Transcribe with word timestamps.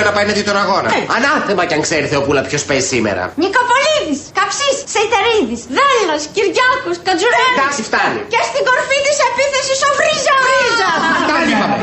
Θεοπούλα 0.00 0.10
να 0.10 0.12
πάει 0.16 0.26
να 0.30 0.34
δει 0.38 0.42
τον 0.50 0.58
αγώνα. 0.64 0.88
Ε. 0.98 1.00
Ανάθεμα 1.16 1.62
κι 1.68 1.74
αν 1.78 1.82
ξέρει 1.86 2.06
Θεοπούλα 2.12 2.40
ποιος 2.48 2.62
παίζει 2.68 2.86
σήμερα. 2.94 3.22
Νικοπολίδης, 3.42 4.20
Καψής, 4.38 4.76
Σεϊτερίδης, 4.94 5.62
Δέλλο, 5.76 6.16
Κυριάκο, 6.36 6.90
Κατζουρέλης. 7.06 7.56
Εντάξει, 7.58 7.80
φτάνει. 7.88 8.20
Και 8.32 8.40
στην 8.48 8.62
κορφή 8.68 8.98
της 9.06 9.16
επίθεσης 9.28 9.78
ο 9.88 9.90
Βρίζα. 9.98 10.34
Βρίζα. 10.46 10.90
Φτάνει, 11.24 11.50
είπαμε. 11.54 11.76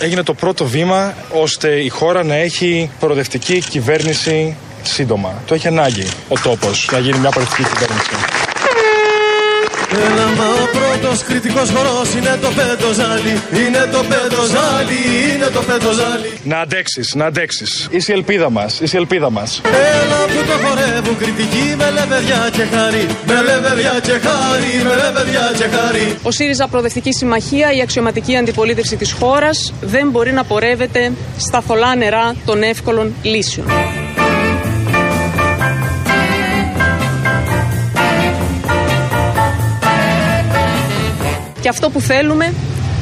Έγινε 0.00 0.22
το 0.22 0.34
πρώτο 0.34 0.64
βήμα 0.64 1.00
ώστε 1.44 1.68
η 1.88 1.88
χώρα 1.88 2.24
να 2.24 2.34
έχει 2.34 2.90
προοδευτική 3.00 3.58
κυβέρνηση 3.58 4.56
σύντομα. 4.82 5.42
Το 5.46 5.54
έχει 5.54 5.66
ανάγκη 5.66 6.06
ο 6.28 6.36
τόπος 6.42 6.88
να 6.92 6.98
γίνει 6.98 7.18
μια 7.18 7.30
προοδευτική 7.30 7.68
κυβέρνηση. 7.70 8.14
Έλα 10.96 11.04
μα 11.04 11.08
ο 11.08 11.08
πρώτος 11.08 11.22
κριτικός 11.22 11.70
χορός 11.70 12.14
είναι 12.14 12.38
το 12.40 12.48
πέντοζάλι 12.48 13.40
Είναι 13.66 13.88
το 13.92 14.04
πέντοζάλι, 14.10 15.00
είναι 15.34 15.46
το 15.46 15.62
πέντοζάλι 15.62 16.32
Να 16.42 16.58
αντέξεις, 16.60 17.14
να 17.14 17.26
αντέξεις. 17.26 17.88
Είσαι 17.90 18.12
η 18.12 18.14
ελπίδα 18.14 18.50
μας, 18.50 18.80
είσαι 18.80 18.96
η 18.96 19.00
ελπίδα 19.00 19.30
μας. 19.30 19.60
Έλα 19.64 20.20
που 20.26 20.46
το 20.46 20.66
χορεύουν 20.66 21.16
κριτικοί 21.18 21.74
με 21.76 21.90
λεβεδιά 21.90 22.48
και 22.52 22.64
χάρη 22.76 23.06
Με 23.26 23.42
λεβεδιά 23.42 24.00
και 24.02 24.12
χάρη, 24.12 24.72
με 24.84 24.94
λεβεδιά 25.04 25.52
και 25.58 25.76
χάρη 25.76 26.16
Ο 26.22 26.30
ΣΥΡΙΖΑ 26.30 26.68
Προοδευτική 26.68 27.12
Συμμαχία, 27.12 27.72
η 27.72 27.80
αξιωματική 27.80 28.36
αντιπολίτευση 28.36 28.96
της 28.96 29.12
χώρας, 29.12 29.72
δεν 29.80 30.10
μπορεί 30.10 30.32
να 30.32 30.44
πορεύεται 30.44 31.12
στα 31.38 31.60
θολά 31.60 31.96
νερά 31.96 32.34
των 32.44 32.62
εύκολων 32.62 33.14
λύσεων. 33.22 33.66
Και 41.66 41.72
αυτό 41.72 41.90
που 41.90 42.00
θέλουμε 42.00 42.52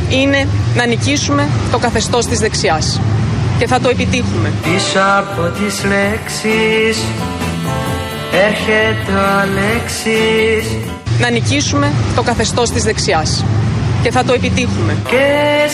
είναι 0.09 0.48
να 0.77 0.86
νικήσουμε 0.86 1.48
το 1.70 1.78
καθεστώς 1.78 2.27
της 2.27 2.38
δεξιάς. 2.38 3.00
Και 3.59 3.66
θα 3.66 3.80
το 3.80 3.88
επιτύχουμε. 3.88 4.52
Πίσω 4.62 4.98
από 5.19 5.42
τις 5.42 5.84
λέξεις 5.84 7.05
έρχεται 8.33 9.12
ο 9.12 9.38
Αλέξης 9.41 10.77
Να 11.20 11.30
νικήσουμε 11.30 11.92
το 12.16 12.22
καθεστώς 12.22 12.70
της 12.70 12.83
δεξιάς. 12.83 13.44
Και 14.03 14.11
θα 14.11 14.25
το 14.25 14.33
επιτύχουμε. 14.33 14.97
και 15.08 15.27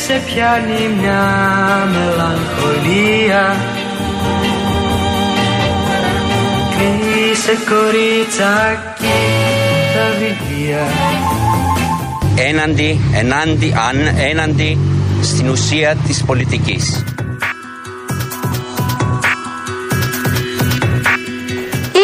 σε 0.07 0.23
πιάνει 0.27 0.95
μια 1.01 1.23
μελαγχολία 1.93 3.57
Κλείσε 6.77 7.59
κοριτσάκι 7.69 9.19
τα 9.95 10.07
βιβλία 10.19 10.87
έναντι, 12.49 13.01
ενάντι, 13.15 13.75
αν, 13.89 14.15
έναντι 14.31 14.79
στην 15.23 15.49
ουσία 15.49 15.97
της 16.07 16.25
πολιτικής. 16.25 17.05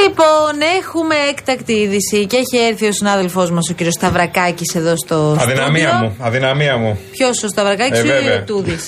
Λοιπόν, 0.03 0.61
έχουμε 0.79 1.15
έκτακτη 1.31 1.73
είδηση 1.73 2.27
και 2.27 2.37
έχει 2.37 2.65
έρθει 2.65 2.87
ο 2.87 2.93
συνάδελφός 2.93 3.51
μας, 3.51 3.69
ο 3.71 3.75
κύριος 3.75 3.95
Σταυρακάκης, 3.95 4.75
εδώ 4.75 4.95
στο 5.07 5.37
Αδυναμία 5.41 5.89
στούντιο. 5.89 6.09
μου. 6.09 6.17
Αδυναμία 6.27 6.77
μου. 6.77 6.99
Ποιος 7.13 7.43
ο 7.43 7.49
Σταυρακάκης 7.49 7.99
Ε, 7.99 8.03
ή 8.03 8.07
βέβαια. 8.07 8.37
ο 8.41 8.45
Τούδη. 8.45 8.79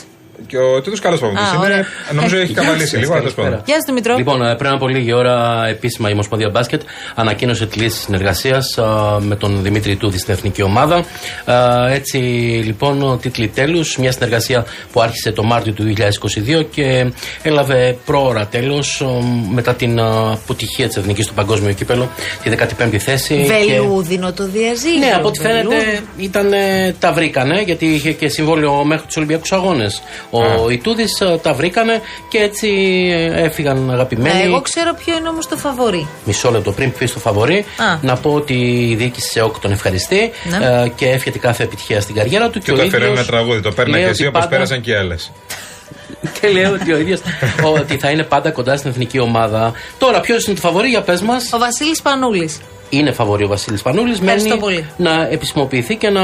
Και 0.48 0.58
ο 0.58 0.80
Τίτος 0.80 1.00
καλός 1.00 1.20
παππού. 1.20 1.38
Α, 1.38 1.58
ωραία. 1.60 1.76
Είναι, 1.76 1.86
νομίζω 2.12 2.36
Ε, 2.36 2.40
έχει 2.40 2.52
γεια 2.52 2.62
καβαλήσει 2.62 2.88
σας, 2.88 3.00
λίγο, 3.00 3.12
αλλά 3.12 3.20
τέλος 3.20 3.34
πάντων. 3.34 3.62
Γεια 3.64 3.74
σου, 3.74 3.82
Δημητρό. 3.86 4.16
Λοιπόν, 4.16 4.42
ε, 4.42 4.54
πριν 4.56 4.70
από 4.70 4.88
λίγη 4.88 5.12
ώρα, 5.12 5.66
επίσημα 5.68 6.08
η 6.08 6.12
Ομοσπονδία 6.12 6.48
Μπάσκετ 6.48 6.82
ανακοίνωσε 7.14 7.66
τη 7.66 7.78
λύση 7.78 7.98
συνεργασίας 7.98 8.78
με 9.20 9.36
τον 9.36 9.62
Δημήτρη 9.62 9.96
Τούδη 9.96 10.18
στην 10.18 10.34
εθνική 10.34 10.62
ομάδα. 10.62 11.04
Ε, 11.44 11.94
Έτσι, 11.94 12.16
λοιπόν, 12.64 13.18
τίτλοι 13.22 13.48
τέλους. 13.48 13.96
Μια 13.96 14.12
συνεργασία 14.12 14.64
που 14.92 15.00
άρχισε 15.00 15.32
το 15.32 15.42
Μάρτιο 15.42 15.72
του 15.72 15.82
2022 15.84 16.62
και 16.70 17.12
έλαβε 17.42 17.96
πρόωρα 18.04 18.46
τέλος 18.46 19.04
μετά 19.52 19.74
την 19.74 19.98
ε, 19.98 20.02
αποτυχία 20.32 20.86
της 20.86 20.96
εθνικής 20.96 21.26
του 21.26 21.34
παγκόσμιου 21.34 21.74
κύπελο, 21.74 22.10
τη 22.42 22.50
15η 22.50 22.96
θέση. 22.96 23.34
και- 23.66 23.72
Βελούδινο 23.72 24.32
το 24.32 24.44
διαζύγιο. 24.46 24.98
ναι, 24.98 25.12
από 25.16 25.28
ό,τι 25.28 25.40
Βελούδινο. 25.40 25.70
φαίνεται 25.70 26.00
ήταν, 26.18 26.52
ε, 26.52 26.94
τα 26.98 27.12
βρήκανε 27.12 27.60
γιατί 27.60 27.86
είχε 27.86 28.12
και 28.12 28.28
συμβόλαιο 28.28 28.84
μέχρι 28.84 29.06
τους 29.06 29.16
Ολυμπιακούς 29.16 29.52
Αγώνες. 29.52 30.02
Ο 30.30 30.37
Ιτούδης 30.70 31.22
τα 31.42 31.52
βρήκανε 31.52 32.00
και 32.28 32.38
έτσι 32.38 32.68
ε, 33.12 33.42
έφυγαν 33.42 33.90
αγαπημένοι. 33.90 34.38
Ναι, 34.38 34.42
εγώ 34.44 34.60
ξέρω 34.60 34.94
ποιο 35.04 35.16
είναι 35.16 35.28
όμως 35.28 35.48
το 35.48 35.56
φαβορή. 35.56 36.06
Μισό 36.24 36.50
λεπτό 36.50 36.72
πριν 36.72 36.92
πεις 36.92 37.12
το 37.12 37.18
φαβορή, 37.18 37.58
Α. 37.58 37.98
να 38.02 38.16
πω 38.16 38.30
ότι 38.34 38.54
η 38.90 38.94
διοίκηση 38.94 39.28
τη 39.32 39.40
ΕΟΚ 39.40 39.58
τον 39.58 39.72
ευχαριστεί 39.72 40.30
Ναι. 40.58 40.66
ε, 40.84 40.88
και 40.96 41.08
εύχεται 41.08 41.38
κάθε 41.38 41.62
επιτυχία 41.62 42.00
στην 42.00 42.14
καριέρα 42.14 42.48
του. 42.50 42.58
Και 42.58 42.72
ο 42.72 42.76
το 42.76 42.82
έφερε 42.82 43.04
ίδιος 43.04 43.18
ένα 43.18 43.26
τραγούδι. 43.26 43.60
Το 43.60 43.72
παίρνει 43.72 43.90
λέει 43.92 44.00
και 44.00 44.06
ότι 44.06 44.14
εσύ 44.18 44.26
όπως 44.26 44.40
πάντα- 44.40 44.54
πέρασαν 44.54 44.80
και 44.80 44.90
οι 44.90 44.94
άλλες. 44.94 45.32
Και 46.40 46.48
λέει 46.48 46.64
ότι 46.64 46.92
ο 46.92 46.98
ίδιος 46.98 47.20
ότι 47.80 47.96
θα 47.98 48.10
είναι 48.10 48.22
πάντα 48.22 48.50
κοντά 48.50 48.76
στην 48.76 48.90
εθνική 48.90 49.18
ομάδα. 49.18 49.72
Τώρα, 49.98 50.20
ποιος 50.20 50.46
είναι 50.46 50.54
το 50.54 50.60
φαβορή, 50.60 50.88
για 50.88 51.00
πες 51.02 51.20
μας. 51.20 51.52
Ο 51.52 51.58
Βασίλης 51.58 52.02
Πανούλης. 52.02 52.60
Είναι 52.90 53.12
φαβορή 53.12 53.44
ο 53.44 53.48
Βασίλης 53.48 53.82
Πανούλης. 53.82 54.18
Ευχαριστώ 54.20 54.48
Μένει 54.48 54.60
πολύ. 54.60 54.86
να 54.96 55.28
επισημοποιηθεί 55.30 55.96
και 55.96 56.08
να 56.10 56.22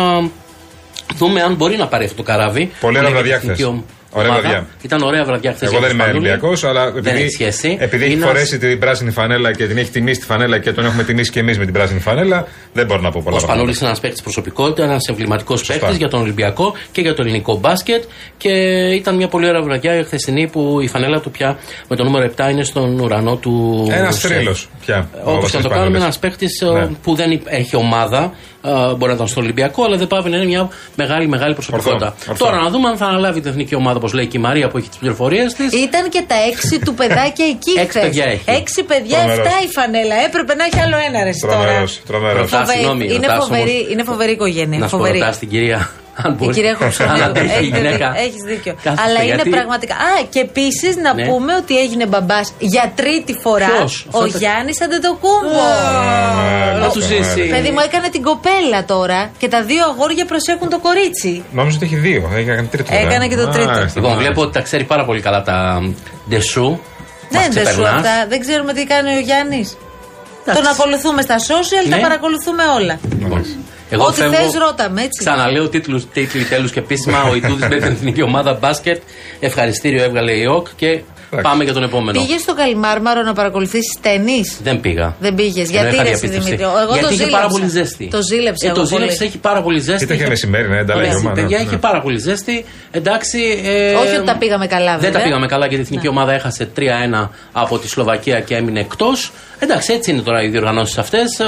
δούμε 1.15 1.43
αν 1.43 1.55
μπορεί 1.55 1.77
να 1.77 1.87
πάρει 1.87 2.05
αυτό 2.05 2.17
το 2.17 2.23
καράβι. 2.23 2.71
Πολύ 2.81 2.99
ωραία 2.99 3.41
Που 3.41 3.85
βραδιά 4.15 4.23
λέγεται 4.23 4.23
χθες. 4.23 4.23
εθνική 4.23 4.27
Ωραία 4.27 4.31
ομάδα. 4.31 4.49
βραδιά. 4.49 4.67
Ήταν 4.83 5.03
ωραία 5.03 5.25
βραδιά 5.25 5.53
χθες. 5.53 5.71
Εγώ 5.71 5.81
δεν 5.81 5.91
είμαι 5.91 6.05
Ολυμπιακός, 6.05 6.65
αλλά 6.65 6.91
δεν 6.91 6.97
επειδή, 7.07 7.23
έχει 7.23 7.31
σχέση. 7.31 7.77
επειδή 7.81 8.05
έχει 8.05 8.13
Είναι 8.13 8.25
φορέσει 8.27 8.59
την 8.59 8.79
πράσινη 8.79 9.11
φανέλα 9.11 9.53
και 9.53 9.67
την 9.67 9.79
έχει 9.79 9.91
τιμήσει 9.91 10.21
τη 10.21 10.27
φανέλα 10.27 10.59
και 10.59 10.73
τον 10.73 10.85
έχουμε 10.85 11.03
τιμήσει 11.05 11.31
και 11.31 11.41
εμείς 11.41 11.59
με 11.59 11.65
την 11.65 11.73
πράσινη 11.75 12.01
φανέλα, 12.01 12.47
δεν 12.73 12.87
μπορώ 12.87 13.01
να 13.01 13.11
πω 13.11 13.21
πολλά 13.25 13.37
Ο 13.37 13.41
Σπανούλης 13.41 13.77
είναι 13.79 13.87
ένας 13.87 14.01
παίκτης 14.01 14.23
προσωπικότητα, 14.23 14.83
ένας 14.85 15.07
εμβληματικός 15.09 15.65
παίκτης 15.67 15.97
για 15.97 16.09
τον 16.09 16.21
Ολυμπιακό 16.21 16.75
και 16.93 17.01
για 17.01 17.15
το 17.15 17.23
ελληνικό 17.23 17.57
μπάσκετ. 17.57 18.03
Και 18.37 18.51
ήταν 18.95 19.17
μια 19.17 19.29
πολύ 19.29 19.49
ωραία 19.49 19.63
βραδιά 19.63 19.99
η 19.99 20.05
χθεσινή 20.05 20.49
που 20.49 20.79
η 20.81 20.89
φανέλα 20.89 21.21
του 21.21 21.31
πια 21.31 21.59
με 21.89 21.97
το 21.97 22.05
νούμερο 22.05 22.31
7 22.37 22.51
είναι 22.51 22.65
στον 22.65 23.01
ουρανό 23.01 23.37
του. 23.37 23.87
Ένας 23.91 24.19
σεφ. 24.19 24.31
τρίλο 24.31 24.57
πια. 24.81 25.09
ο 25.13 25.19
Όπως 25.21 25.35
και 25.35 25.41
Βασίλης 25.41 25.55
να 25.55 25.61
το 25.63 25.69
κάνουμε, 25.69 25.85
Πανούλης. 25.85 26.03
ένας 26.03 26.19
παίκτης 26.19 26.63
Ναι. 26.73 26.87
που 27.03 27.15
δεν 27.15 27.31
υπ- 27.31 27.47
έχει 27.49 27.77
ομάδα. 27.77 28.33
ε, 28.67 28.71
μπορεί 28.71 29.07
να 29.07 29.13
ήταν 29.13 29.27
στο 29.27 29.41
Ολυμπιακό, 29.41 29.85
αλλά 29.85 29.97
δεν 29.97 30.07
πάει 30.07 30.21
να 30.23 30.37
είναι 30.37 30.47
μια 30.47 30.69
μεγάλη, 30.97 31.29
μεγάλη 31.29 31.55
προσωπικότητα. 31.55 32.07
Ορθό, 32.07 32.31
ορθό. 32.31 32.45
Τώρα 32.45 32.61
να 32.63 32.71
δούμε 32.71 32.89
αν 32.89 32.97
θα 32.97 33.07
αναλάβει 33.07 33.41
την 33.41 33.51
εθνική 33.51 33.75
ομάδα, 33.75 33.99
όπως 34.05 34.17
λέει 34.17 34.27
και 34.27 34.39
η 34.39 34.41
Μαρία 34.41 34.69
που 34.69 34.77
έχει 34.79 34.89
τις 34.89 34.99
πληροφορίες 34.99 35.55
της. 35.55 35.73
Ήταν 35.73 36.09
και 36.09 36.23
τα 36.27 36.35
έξι 36.51 36.79
του 36.79 36.95
παιδάκια 36.95 37.47
εκεί 37.47 37.71
Έξι 37.71 37.89
χθες. 37.89 38.03
παιδιά 38.03 38.25
έχει. 38.25 38.43
Έξι 38.47 38.83
παιδιά, 38.83 39.19
Τρομερός. 39.19 39.47
εφτά 39.47 39.59
η 39.65 39.69
φανέλα. 39.69 40.15
Έπρεπε 40.27 40.55
να 40.55 40.65
έχει 40.65 40.81
άλλο 40.81 40.97
ένα 41.09 41.25
ρε 41.25 41.31
τώρα. 41.41 41.55
Τρομερός, 41.57 42.01
τρομερός. 42.07 42.41
Ρωτάς, 42.51 42.59
Φοβε- 42.61 42.73
συγγνώμη, 42.77 43.05
είναι, 43.05 43.27
ρωτάς 43.27 43.45
φοβερή, 43.45 43.71
όμως. 43.79 43.91
είναι 43.93 44.03
φοβερή 44.05 44.33
οικογένεια. 44.33 44.79
Να 44.79 44.85
σου 44.89 44.91
πω, 44.91 44.97
φοβερή. 44.97 45.19
ρωτάς 45.19 45.39
την 45.39 45.49
κυρία. 45.49 45.91
Αν 46.23 46.33
Η 46.33 46.35
μπορεί. 46.39 46.55
κυρία 46.55 46.71
Αν 46.71 46.77
Χοψονίου. 46.77 47.25
αντέχει 47.25 47.47
η 47.47 47.51
Έχετε 47.51 47.65
γυναίκα. 47.77 48.11
δίκιο. 48.11 48.23
Έχεις 48.27 48.43
δίκιο. 48.47 48.75
Κάθεται, 48.83 49.03
Αλλά 49.03 49.23
είναι 49.23 49.35
γιατί- 49.35 49.51
πραγματικά. 49.51 49.95
Α, 49.95 50.13
και 50.31 50.41
επίσης 50.41 50.97
να 50.97 51.15
Ναι. 51.15 51.27
πούμε 51.29 51.55
ότι 51.55 51.79
έγινε 51.79 52.07
μπαμπάς 52.07 52.53
για 52.59 52.93
τρίτη 52.95 53.33
φορά 53.43 53.67
Ποιος; 53.77 54.07
ο 54.11 54.23
Αυτό- 54.23 54.39
Γιάννης 54.39 54.81
Αντετοκούμπο. 54.83 55.65
Να 56.81 56.89
του 56.91 57.01
ζήσει. 57.01 57.41
Παιδί 57.55 57.71
μου 57.71 57.79
έκανε 57.85 58.09
την 58.09 58.23
κοπέλα 58.23 58.85
τώρα 58.87 59.31
και 59.39 59.49
τα 59.49 59.63
δύο 59.63 59.85
αγόρια 59.91 60.25
προσέχουν 60.25 60.69
το 60.69 60.79
κορίτσι. 60.79 61.45
Νόμιζα 61.53 61.77
ότι 61.77 61.87
έχει 61.87 61.97
δύο. 61.97 62.31
Έκανε 62.37 62.63
τρίτο. 62.71 62.91
τώρα. 62.93 63.01
Έκανε 63.01 63.27
και 63.29 63.37
το 63.37 63.49
τρίτο. 63.49 63.67
Μάλιστα, 63.71 63.83
Λοιπόν, 63.95 64.03
μάλιστα. 64.03 64.23
βλέπω 64.23 64.41
ότι 64.41 64.53
τα 64.53 64.61
ξέρει 64.61 64.85
πάρα 64.85 65.05
πολύ 65.05 65.21
καλά 65.21 65.43
τα 65.43 65.81
ντεσού. 66.29 66.79
Δεν 67.31 67.41
Μας 67.41 67.45
είναι 67.47 67.55
σου 67.55 67.61
ξεπερνάς. 67.65 67.95
αυτά. 67.95 68.27
Δεν 68.29 68.41
ξέρουμε 68.41 68.73
τι 68.73 68.85
κάνει 68.87 69.17
ο 69.17 69.21
Γιάννης. 69.21 69.77
Τον 70.45 70.67
ακολουθούμε 70.67 71.23
στα 71.23 71.37
social, 71.39 71.89
τα 71.91 71.97
Ναι. 71.97 72.03
παρακολουθούμε 72.03 72.63
όλα. 72.79 72.99
Λοιπόν, 73.91 73.99
εγώ 74.01 74.05
Ό,τι 74.07 74.21
φεύγω- 74.21 74.37
θες 74.51 74.61
ρώτα 74.61 74.91
με, 74.91 75.03
έτσι. 75.03 75.25
Ξαναλέω 75.25 75.69
τίτλους, 75.69 76.07
τίτλοι 76.13 76.45
τέλους 76.45 76.71
και 76.71 76.79
επίσημα. 76.79 77.23
Ο 77.23 77.35
Ιτούδης 77.35 77.69
με 77.69 77.77
την 77.77 77.93
εθνική 77.97 78.23
ομάδα 78.23 78.53
μπάσκετ. 78.55 79.03
Ευχαριστήριο 79.41 80.03
έβγαλε 80.03 80.33
η 80.33 80.45
ΟΚ 80.47 80.67
και 80.77 81.01
πάμε 81.43 81.65
για 81.65 81.73
τον 81.73 81.83
επόμενο. 81.83 82.21
Πήγες 82.21 82.41
στο 82.41 82.55
Καλιμάρμαρο 82.55 83.23
να 83.23 83.33
παρακολουθήσεις 83.33 83.97
ταινί. 84.01 84.41
Δεν 84.63 84.81
πήγα. 84.81 85.17
Δεν 85.21 85.35
πήγες. 85.35 85.69
Ενώ 85.69 85.79
Γιατί 85.81 85.95
είχα 85.95 86.03
ρε 86.03 86.11
εσύ, 86.11 86.19
διαπίστευση. 86.27 86.49
Δημήτρη. 86.57 86.65
Εγώ 86.83 86.93
Γιατί 86.93 87.01
το 87.01 87.07
είχε 87.07 87.15
ζήλεψα. 87.17 87.37
πάρα 87.37 87.49
πολύ 87.49 87.69
ζέστη. 87.69 88.09
Το 88.11 88.21
ζήλεψα. 88.23 88.67
Ε, 88.67 88.69
εγώ 88.71 88.79
το 88.81 88.87
πολύ. 88.89 89.03
ζήλεψε, 89.03 89.25
έχει 89.25 89.39
πάρα 89.39 89.63
πολύ 89.63 89.79
ζέστη. 89.81 90.05
Ήταν 90.05 90.17
και 90.19 90.27
μεσημέρι, 90.27 90.69
ναι, 90.69 90.79
ανταλλαγή 90.79 91.09
Ωραία, 91.09 91.21
ομάδα. 91.21 91.41
παιδιά, 91.41 91.59
ναι. 91.59 91.65
είχε 91.65 91.77
πάρα 91.77 92.01
πολύ 92.01 92.19
ζέστη. 92.19 92.65
Εντάξει. 92.91 93.39
ε, 93.65 93.95
Όχι 93.95 94.17
ότι 94.17 94.27
τα 94.27 94.37
πήγαμε 94.37 94.67
καλά, 94.67 94.91
Δεν 94.93 95.01
βέβαια. 95.01 95.19
τα 95.19 95.25
πήγαμε 95.27 95.47
καλά 95.47 95.67
γιατί 95.67 95.83
η 95.83 95.85
εθνική 95.87 96.09
ομάδα 96.09 96.33
έχασε 96.33 96.69
3-1 96.77 97.29
από 97.53 97.79
τη 97.79 97.89
Σλοβακία 97.89 98.41
και 98.41 98.55
έμεινε 98.55 98.81
εκτός. 98.81 99.33
Εντάξει, 99.59 99.93
έτσι 99.93 100.11
είναι 100.11 100.21
τώρα 100.21 100.43
οι 100.43 100.49
διοργανώσεις 100.49 100.99
αυτές. 100.99 101.39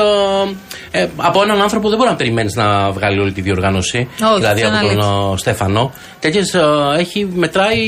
Ε, 0.90 1.00
ε, 1.00 1.08
από 1.16 1.42
έναν 1.42 1.60
άνθρωπο 1.62 1.88
δεν 1.88 1.98
μπορεί 1.98 2.10
να 2.10 2.16
περιμένεις 2.16 2.54
να 2.54 2.90
βγάλει 2.90 3.18
όλη 3.20 3.32
τη 3.32 3.40
διοργάνωση. 3.40 4.08
Όχι, 4.22 4.34
δηλαδή 4.40 4.62
αυτό 4.62 4.76
από 4.76 4.86
είναι 4.92 5.00
τον 5.02 5.32
ε, 5.34 5.36
Στέφανο. 5.38 5.92
Τέτοιες 6.20 6.54
έχει 6.98 7.28
μετράει 7.34 7.78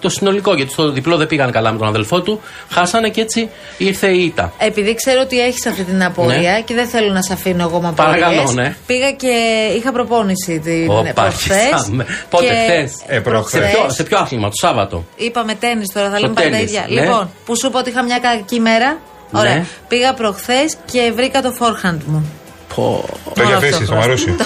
το 0.00 0.08
συνολικό 0.08 0.54
γιατί 0.54 0.72
στο 0.72 0.90
διπλό 0.90 1.16
δεν 1.16 1.26
πήγαν 1.42 1.52
καλά 1.62 1.72
με 1.72 1.78
τον 1.78 1.88
αδελφό 1.88 2.20
του. 2.22 2.40
Χάσανε 2.70 3.08
και 3.08 3.20
έτσι 3.20 3.48
ήρθε 3.78 4.06
η 4.10 4.24
ήττα. 4.24 4.52
Επειδή 4.58 4.94
ξέρω 4.94 5.20
ότι 5.20 5.40
έχεις 5.40 5.66
αυτή 5.66 5.84
την 5.84 6.02
απορία 6.04 6.52
Ναι. 6.52 6.60
και 6.60 6.74
δεν 6.74 6.86
θέλω 6.88 7.12
να 7.12 7.22
σε 7.22 7.32
αφήνω 7.32 7.62
εγώ 7.62 7.80
με 7.80 7.92
Παρακαλώ, 7.92 8.40
απορίες, 8.40 8.54
ναι. 8.68 8.76
Πήγα 8.86 9.10
και 9.12 9.28
είχα 9.76 9.92
προπόνηση 9.92 10.58
την 10.58 10.90
Ωπα, 10.90 11.12
προχθές 11.12 11.56
αρχίσαμε. 11.72 12.06
Πότε, 12.30 12.44
και 12.44 12.52
χθες; 12.52 12.92
Ε, 13.06 13.20
προχθές. 13.20 13.60
Σε 13.60 13.76
ποιο, 13.76 13.90
σε 13.90 14.02
ποιο 14.02 14.18
άθλημα, 14.18 14.46
το 14.48 14.54
Σάββατο; 14.66 15.04
Είπαμε 15.16 15.54
τέννη 15.54 15.84
τώρα, 15.94 16.08
θα 16.08 16.14
Το 16.14 16.20
λέμε 16.20 16.34
πάντα 16.34 16.48
τα 16.48 16.54
τέννις, 16.56 16.70
ίδια. 16.70 16.86
ναι. 16.88 17.00
Λοιπόν, 17.00 17.30
που 17.44 17.56
σου 17.58 17.66
είπα 17.66 17.78
ότι 17.78 17.90
είχα 17.90 18.02
μια 18.02 18.18
κακή 18.18 18.60
μέρα. 18.60 18.98
Ωραία. 19.34 19.54
Ναι. 19.54 19.64
Πήγα 19.88 20.14
προχθές 20.14 20.76
και 20.92 21.12
βρήκα 21.14 21.42
το 21.42 21.52
forehand 21.60 21.98
μου. 22.06 22.32
Πω. 22.74 23.04
Το 23.34 23.42
έχει 23.42 23.52
αυτό 23.52 23.66
αφήσει 23.66 23.84
στο 23.84 23.94
φρόστο. 23.94 23.94
Μαρούσι. 23.96 24.36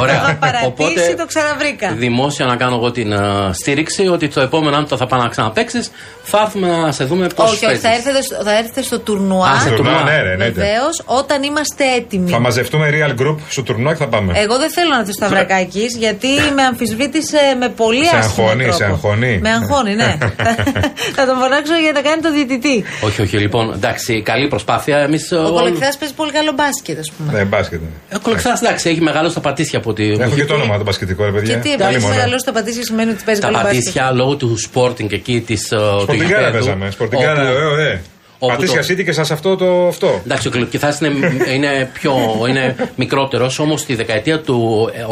Ωραία. 0.00 0.14
Το 0.20 0.22
είχα 0.26 0.34
παρατήσει, 0.40 0.66
Οπότε- 0.66 1.16
το 1.16 1.26
ξαναβρήκα. 1.26 1.92
Δημόσια 1.96 2.46
να 2.46 2.56
κάνω 2.56 2.74
εγώ 2.76 2.90
την 2.90 3.12
ε, 3.12 3.18
στήριξη 3.52 4.06
ότι 4.08 4.28
το 4.28 4.40
επόμενο, 4.40 4.76
αν 4.76 4.88
το 4.88 4.96
θα 4.96 5.06
πάω 5.06 5.20
να 5.22 5.28
ξαναπέξει, 5.28 5.78
θα 6.22 6.40
έρθουμε 6.44 6.68
να 6.80 6.92
σε 6.92 7.04
δούμε 7.04 7.26
πώς 7.34 7.52
Όχι, 7.52 7.66
όχι, 7.66 7.76
θα 7.76 7.88
έρθετε, 7.94 8.22
στο- 8.22 8.42
θα 8.44 8.56
έρθετε 8.58 8.82
στο 8.82 8.98
τουρνουά. 8.98 9.48
Α, 9.50 9.60
στο 9.60 9.68
Τουρνουά, 9.74 9.92
τουρνουά. 9.92 10.12
ναι, 10.14 10.22
ρε, 10.22 10.30
εννοείται. 10.32 10.60
Βεβαίως, 10.60 11.02
όταν 11.04 11.42
είμαστε 11.42 11.84
έτοιμοι. 11.96 12.30
Θα 12.30 12.38
μαζευτούμε 12.38 12.88
real 12.92 13.20
group 13.22 13.36
στο 13.48 13.62
τουρνουά 13.62 13.92
και 13.92 13.98
θα 13.98 14.08
πάμε. 14.08 14.32
Εγώ 14.36 14.58
δεν 14.58 14.70
θέλω 14.70 14.90
να 14.90 14.98
έρθω 14.98 15.12
στο 15.12 15.24
Αβρακάκη 15.24 15.86
γιατί 15.98 16.28
με 16.54 16.62
αμφισβήτησε 16.62 17.38
με 17.60 17.68
πολύ 17.68 18.04
Σε 18.06 18.16
άσχημο 18.16 18.46
αγχώνει, 18.46 18.62
τρόπο. 18.62 18.76
σε 18.78 18.84
αγχώνει. 18.84 19.38
Με 19.42 19.50
αγχώνει, 19.50 19.94
ναι. 19.94 20.16
θα 21.16 21.26
τον 21.26 21.36
φωνάξω 21.40 21.74
για 21.82 21.92
να 21.92 22.00
κάνει 22.00 22.20
το 22.22 22.32
διαιτητή. 22.32 22.84
Όχι, 23.00 23.22
όχι, 23.22 23.36
λοιπόν, 23.38 23.72
εντάξει, 23.72 24.22
καλή 24.22 24.48
προσπάθεια. 24.48 24.98
Εμείς. 24.98 25.32
Ο 25.32 25.52
Κολεκθά 25.52 25.88
παίζει 25.98 26.14
πολύ 26.14 26.32
καλό 26.32 26.52
μπάσκετ, 26.52 26.98
ας 27.10 27.12
πούμε. 27.16 27.32
Ναι, 27.38 27.44
μπάσκετ. 27.44 27.80
Ο 28.14 28.18
Κολεξά, 28.22 28.58
εντάξει, 28.62 28.88
έχει 28.90 29.00
μεγάλο 29.00 29.28
στα 29.28 29.40
πατήσια 29.40 29.78
από 29.78 29.92
τη. 29.92 30.10
Έχω 30.10 30.34
και 30.34 30.44
το 30.44 30.54
όνομα 30.54 30.78
το 30.78 30.84
μπασκετικό, 30.84 31.24
ρε 31.24 31.30
παιδιά. 31.30 31.54
Και 31.54 31.60
τι, 31.60 31.70
Άλλη 31.72 31.82
επειδή 31.82 32.00
μόνο. 32.02 32.14
μεγαλώσει 32.14 32.44
τα 32.44 32.52
πατήσια 32.52 32.82
σημαίνει 32.84 33.10
ότι 33.10 33.22
παίζει 33.24 33.40
Τα 33.40 33.46
καλό 33.46 33.58
μπάσκετ. 33.62 33.78
πατήσια 33.82 34.10
λόγω 34.12 34.34
του 34.36 34.56
sporting 34.72 35.12
εκεί 35.12 35.40
της. 35.40 35.66
Σπορτιγκάρα 36.02 36.50
παίζαμε. 36.50 36.90
Σπορτιγκάρα, 36.90 37.50
ωραία, 37.50 37.68
ωραία. 37.68 38.00
όπου 38.38 38.54
Πατήσια 38.54 38.80
το- 38.80 38.86
City 38.92 39.04
και 39.04 39.12
σας 39.12 39.30
αυτό 39.30 39.56
το 39.56 39.86
αυτό. 39.86 40.20
Εντάξει, 40.24 40.48
ο 40.48 40.50
Κλειοκυθάς 40.50 41.00
είναι, 41.00 41.12
είναι, 41.54 41.90
πιο, 41.92 42.14
είναι 42.48 42.76
μικρότερος, 42.96 43.58
όμως 43.58 43.80
στη 43.80 43.94
δεκαετία 43.94 44.40
του 44.40 44.90
ε, 44.94 45.04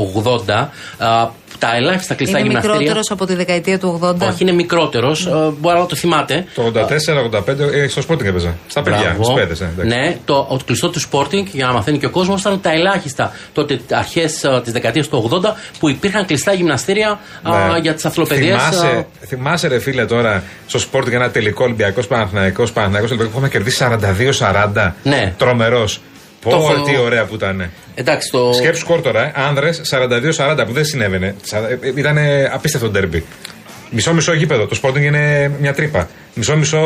80 0.46 0.70
α, 0.98 1.28
τα 1.58 1.76
ελάχιστα 1.76 2.14
κλειστά 2.14 2.38
Είναι 2.38 2.46
γυμναστήρια... 2.46 2.76
μικρότερος 2.78 3.10
από 3.10 3.26
τη 3.26 3.34
δεκαετία 3.34 3.78
του 3.78 4.00
80. 4.02 4.14
Όχι, 4.28 4.42
είναι 4.42 4.52
μικρότερος, 4.52 5.26
α, 5.26 5.50
μπορεί 5.60 5.78
να 5.78 5.86
το 5.86 5.96
θυμάται. 5.96 6.44
Το 6.54 6.72
84-85 7.34 7.58
ε, 7.72 7.88
στο 7.88 8.02
Sporting 8.08 8.24
έπαιζα. 8.24 8.54
Στα 8.66 8.82
παιδιά, 8.82 9.00
Μπράβο. 9.00 9.24
στου 9.24 9.34
παιδες. 9.34 9.60
Ναι, 9.76 10.16
το, 10.24 10.46
το 10.50 10.60
κλειστό 10.66 10.88
του 10.88 11.00
Sporting, 11.10 11.44
για 11.52 11.66
να 11.66 11.72
μαθαίνει 11.72 11.98
και 11.98 12.06
ο 12.06 12.10
κόσμος, 12.10 12.40
ήταν 12.40 12.60
τα 12.60 12.72
ελάχιστα 12.72 13.32
τότε 13.52 13.80
αρχές 13.92 14.44
της 14.64 14.72
δεκαετίας 14.72 15.08
του 15.08 15.30
80 15.42 15.52
που 15.78 15.88
υπήρχαν 15.88 16.26
κλειστά 16.26 16.52
γυμναστήρια 16.52 17.18
α, 17.42 17.68
Ναι. 17.72 17.78
για 17.78 17.94
τις 17.94 18.04
αθλοπαιδείες. 18.04 18.62
Θυμάσαι, 18.62 19.06
θυμάσαι, 19.26 19.68
ρε 19.68 19.78
φίλε, 19.78 20.04
τώρα 20.04 20.42
στο 20.66 20.80
Sporting 20.92 21.12
ένα 21.12 21.30
τελικό 21.30 21.64
Ολυμπιακός 21.64 22.06
Παναθηναϊκός 22.06 22.72
Παναθηναϊκός 22.72 23.10
Ολυμπιακός 23.10 23.40
που 23.40 23.46
είχαμε 23.46 23.64
κερδίσει 23.64 23.84
42-40. 24.74 24.92
Ναι. 25.02 25.34
Τρομερός. 25.38 26.00
Το 26.50 26.56
Πω, 26.56 26.56
έχω- 26.72 26.82
τι 26.82 26.96
ωραία 26.98 27.24
που 27.24 27.34
ήταν. 27.34 27.70
Εντάξει, 27.94 28.30
το. 28.30 28.52
Σκέψου 28.52 28.80
σκορ 28.80 29.00
τώρα, 29.00 29.22
ε. 29.24 29.32
άνδρες 29.34 29.80
42-40 29.84 30.64
που 30.66 30.72
δεν 30.72 30.84
συνέβαινε. 30.84 31.34
Ήταν 31.96 32.18
απίστευτο 32.52 32.88
ντέρμπι. 32.88 33.24
Μισό-μισό 33.90 34.32
γήπεδο. 34.34 34.66
Το 34.66 34.78
Sporting 34.82 35.00
είναι 35.02 35.50
μια 35.60 35.74
τρύπα. 35.74 36.08
Μισό-μισό. 36.34 36.78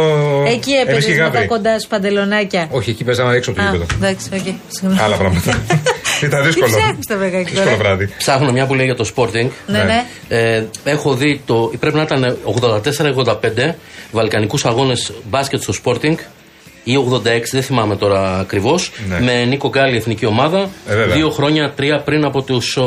Εκεί 0.47 0.53
εμείς 0.53 0.67
και 0.85 0.91
έπαιζες 0.91 1.05
οι 1.05 1.11
με 1.11 1.17
τα 1.19 1.23
Γάβροι. 1.25 1.47
κοντά 1.47 1.79
σου 1.81 1.89
παντελονάκια. 1.89 2.69
Όχι, 2.71 2.91
εκεί 2.91 3.05
παίζαμε 3.05 3.35
έξω 3.37 3.51
από 3.51 3.59
το 3.61 3.65
Α, 3.67 3.71
γήπεδο. 3.71 3.87
εντάξει, 3.97 4.29
οκ. 4.35 4.55
συγγνώμη. 4.69 5.01
Άλλα 5.01 5.17
πράγματα. 5.17 5.63
Ήταν 6.25 6.41
Τι 6.41 6.47
δύσκολο. 6.47 6.77
ψάχνεις 6.77 7.07
το 7.07 7.17
βρακάκι 7.19 7.43
Δύσκολο 7.45 7.65
τώρα. 7.65 7.77
βράδυ. 7.77 8.09
Ψάχνω 8.19 8.53
μια 8.53 8.67
που 8.67 8.75
λέει 8.75 8.85
για 8.87 8.95
το 8.95 9.11
Sporting. 9.17 9.49
Ναι, 9.67 9.83
ναι. 9.83 10.05
Ε, 10.29 10.65
έχω 10.85 11.15
δει 11.15 11.43
το. 11.47 11.73
Πρέπει 11.81 11.97
να 11.97 12.03
ήταν 12.03 12.37
84-85 12.45 13.75
Βαλκανικούς 14.13 14.65
αγώνες 14.65 15.13
μπάσκετ 15.29 15.63
στο 15.63 15.75
Sporting 15.85 16.15
ή 16.93 16.97
86, 16.97 17.51
δεν 17.51 17.63
θυμάμαι 17.63 17.97
τώρα 17.97 18.39
ακριβώς. 18.39 18.91
Ναι. 19.09 19.21
Με 19.21 19.45
Νίκο 19.45 19.69
Γκάλι 19.69 19.97
εθνική 19.97 20.27
ομάδα. 20.27 20.59
Ε, 20.89 20.95
βέβαια. 20.97 21.15
δύο 21.17 21.31
χρόνια, 21.31 21.73
τρία 21.77 22.01
πριν 22.01 22.25
από, 22.25 22.43
τους, 22.43 22.77
ο, 22.77 22.87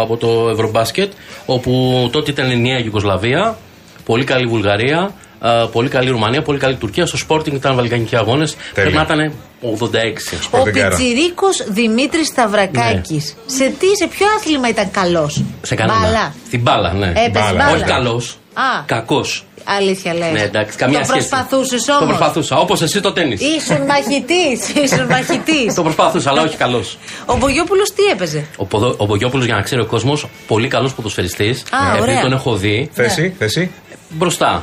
από 0.00 0.16
το 0.16 0.48
Ευρωμπάσκετ. 0.52 1.12
Όπου 1.46 2.08
τότε 2.12 2.30
ήταν 2.30 2.50
η 2.50 2.56
νέα 2.56 2.78
Ιουγκοσλαβία. 2.78 3.56
Πολύ 4.04 4.24
καλή 4.24 4.46
Βουλγαρία. 4.46 5.14
α, 5.38 5.66
πολύ 5.68 5.88
καλή 5.88 6.10
Ρουμανία, 6.10 6.42
πολύ 6.42 6.58
καλή 6.58 6.74
Τουρκία. 6.74 7.06
Στο 7.06 7.18
Sporting 7.28 7.52
ήταν 7.52 7.74
Βαλκανικοί 7.74 8.16
αγώνες. 8.16 8.56
Πρέπει 8.74 8.92
να 8.94 9.02
ήταν 9.02 9.32
86. 9.62 10.48
Ο 10.50 10.62
Πιτσυρίκο 10.62 11.46
Δημήτρης 11.68 12.26
Σταυρακάκης. 12.26 13.36
Σε 13.46 13.64
τι, 13.78 13.86
σε 13.96 14.06
ποιο 14.06 14.26
άθλημα 14.38 14.68
ήταν 14.68 14.90
καλός; 14.90 15.36
Ναι. 15.36 15.44
Σε 15.62 15.74
κανένα. 15.74 15.98
Μπάλα. 15.98 16.34
Στην 16.46 16.60
μπάλα, 16.60 16.92
ναι. 16.92 17.06
Έπαιζε 17.06 17.52
μπάλα. 17.52 17.72
Όχι 17.72 17.82
καλός. 17.84 18.36
Α. 18.54 18.82
Κακός. 18.86 19.44
Αλήθεια 19.64 20.14
λες. 20.14 20.32
Ναι, 20.32 20.40
εντάξει, 20.42 20.76
καμία 20.76 20.98
το 20.98 21.04
σχέση. 21.04 21.28
προσπαθούσες 21.28 21.84
Το 21.84 21.92
όμως. 21.94 22.06
προσπαθούσα. 22.06 22.56
Όπως 22.56 22.82
εσύ 22.82 23.00
το 23.00 23.12
τέννης. 23.12 23.40
Ήσουν 23.40 23.80
μαχητής. 23.86 24.68
Ήσουν 24.84 25.06
μαχητής. 25.14 25.74
Το 25.74 25.82
προσπαθούσα, 25.82 26.30
αλλά 26.30 26.42
όχι 26.42 26.56
καλός. 26.56 26.98
Ο 27.26 27.36
Μπογιόπουλος 27.36 27.92
τι 27.92 28.02
έπαιζε; 28.12 28.44
Ο, 28.56 28.64
Ποδο- 28.64 28.94
ο 28.98 29.04
Μπογιόπουλος, 29.06 29.44
για 29.46 29.54
να 29.54 29.60
ξέρει 29.62 29.80
ο 29.80 29.86
κόσμος, 29.86 30.26
πολύ 30.46 30.68
καλός 30.68 30.94
ποδοσφαιριστής. 30.94 31.62
Α, 31.70 31.88
Επειδή 31.88 32.02
ωραία. 32.02 32.20
τον 32.20 32.32
έχω 32.32 32.54
δει. 32.56 32.90
Θέση, 32.92 33.34
θέση. 33.38 33.70
Μπροστά. 34.08 34.62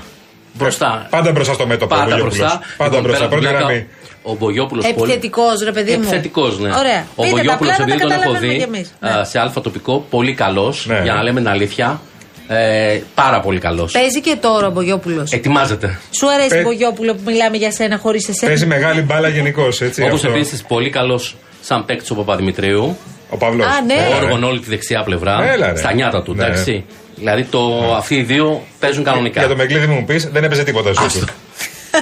Μπροστά. 0.54 1.07
Πάντα 1.10 1.31
μπροστά 1.31 1.54
στο 1.54 1.68
μέτωπο. 1.68 1.95
ο 1.95 1.98
Πάντα 1.98 2.10
Βογιόπουλος. 2.10 2.38
μπροστά. 2.38 2.60
Πάντα 2.78 2.95
Λοιπόν, 2.95 3.04
μπροστά. 3.12 3.28
πέρα 3.28 3.36
από 3.36 3.36
Πρώτη 3.36 3.45
την 3.45 3.56
πλάκα, 3.57 3.74
γραμμή. 3.74 3.88
Ο 4.24 4.36
Μπογιόπουλος 4.40 4.86
πολύ. 4.88 4.95
Επιθετικός, 5.12 5.63
ρε 5.63 5.72
παιδί 5.72 5.92
μου. 5.92 5.98
Επιθετικός, 6.02 6.60
ναι. 6.60 6.69
Ωραία. 6.78 7.06
Ο 7.16 7.22
Πείτε 7.24 7.36
τα 7.36 7.36
Μπογιόπουλος, 7.36 7.75
πλάνα, 7.75 7.84
επειδή 7.84 7.98
τα 8.00 8.04
τον 8.04 8.12
έχω 8.12 8.19
καταλαβαίνουμε 8.22 8.54
δει 8.54 8.57
κι 8.57 8.63
εμείς. 8.75 8.92
α, 9.16 9.18
Ναι. 9.18 9.24
σε 9.24 9.40
αλφα 9.40 9.62
τοπικό, 9.62 10.06
πολύ 10.10 10.34
καλός. 10.34 10.86
Ναι. 10.88 11.00
Για 11.04 11.13
να 11.13 11.24
λέμε 11.24 11.40
την 11.40 11.50
αλήθεια. 11.50 12.02
Ε, 12.51 13.00
πάρα 13.16 13.40
πολύ 13.40 13.60
καλός. 13.60 13.92
Παίζει 13.92 14.22
και 14.22 14.36
τώρα 14.42 14.68
ο 14.68 14.72
Μπογιόπουλος. 14.72 15.31
Ετοιμάζεται. 15.31 16.00
Σου 16.19 16.31
αρέσει 16.31 16.50
Παι- 16.50 16.63
Μπογιόπουλο 16.63 17.13
που 17.13 17.22
μιλάμε 17.25 17.57
για 17.57 17.72
σένα 17.72 17.98
χωρίς 17.98 18.28
εσένα; 18.30 18.48
Παίζει 18.51 18.66
μεγάλη 18.66 19.01
μπάλα 19.01 19.28
γενικώς, 19.28 19.81
έτσι. 19.81 20.01
Όπως 20.04 20.24
αυτό. 20.24 20.30
επίσης 20.36 20.63
πολύ 20.63 20.90
καλός 20.90 21.36
σαν 21.62 21.86
παίκτης 21.86 22.10
ο 22.12 22.16
Παπαδημητρίου. 22.16 22.98
Ο 23.30 23.38
Παύλος. 23.38 23.66
Α, 23.66 23.81
ναι. 23.86 24.07
Όργων 24.24 24.44
όλη 24.44 24.60
τη 24.60 24.69
δεξιά 24.69 25.04
πλευρά. 25.04 25.51
Έλα, 25.54 25.72
ρε. 25.72 25.78
στα 25.78 25.94
νιάτα 25.94 26.24
του, 26.24 26.34
Ναι. 26.34 26.44
εντάξει. 26.44 26.86
Δηλαδή 27.16 27.44
το, 27.44 27.94
αυτοί 27.96 28.16
οι 28.16 28.22
δύο 28.24 28.63
παίζουν 28.80 29.04
κανονικά. 29.04 29.40
Για 29.40 29.50
το 29.50 29.56
Μεγκλίδι 29.56 29.86
μου 29.88 30.04
πεις, 30.06 30.30
δεν 30.30 30.44
έπαιζε 30.44 30.63
τίποτα 30.63 30.94
σου. 30.94 31.25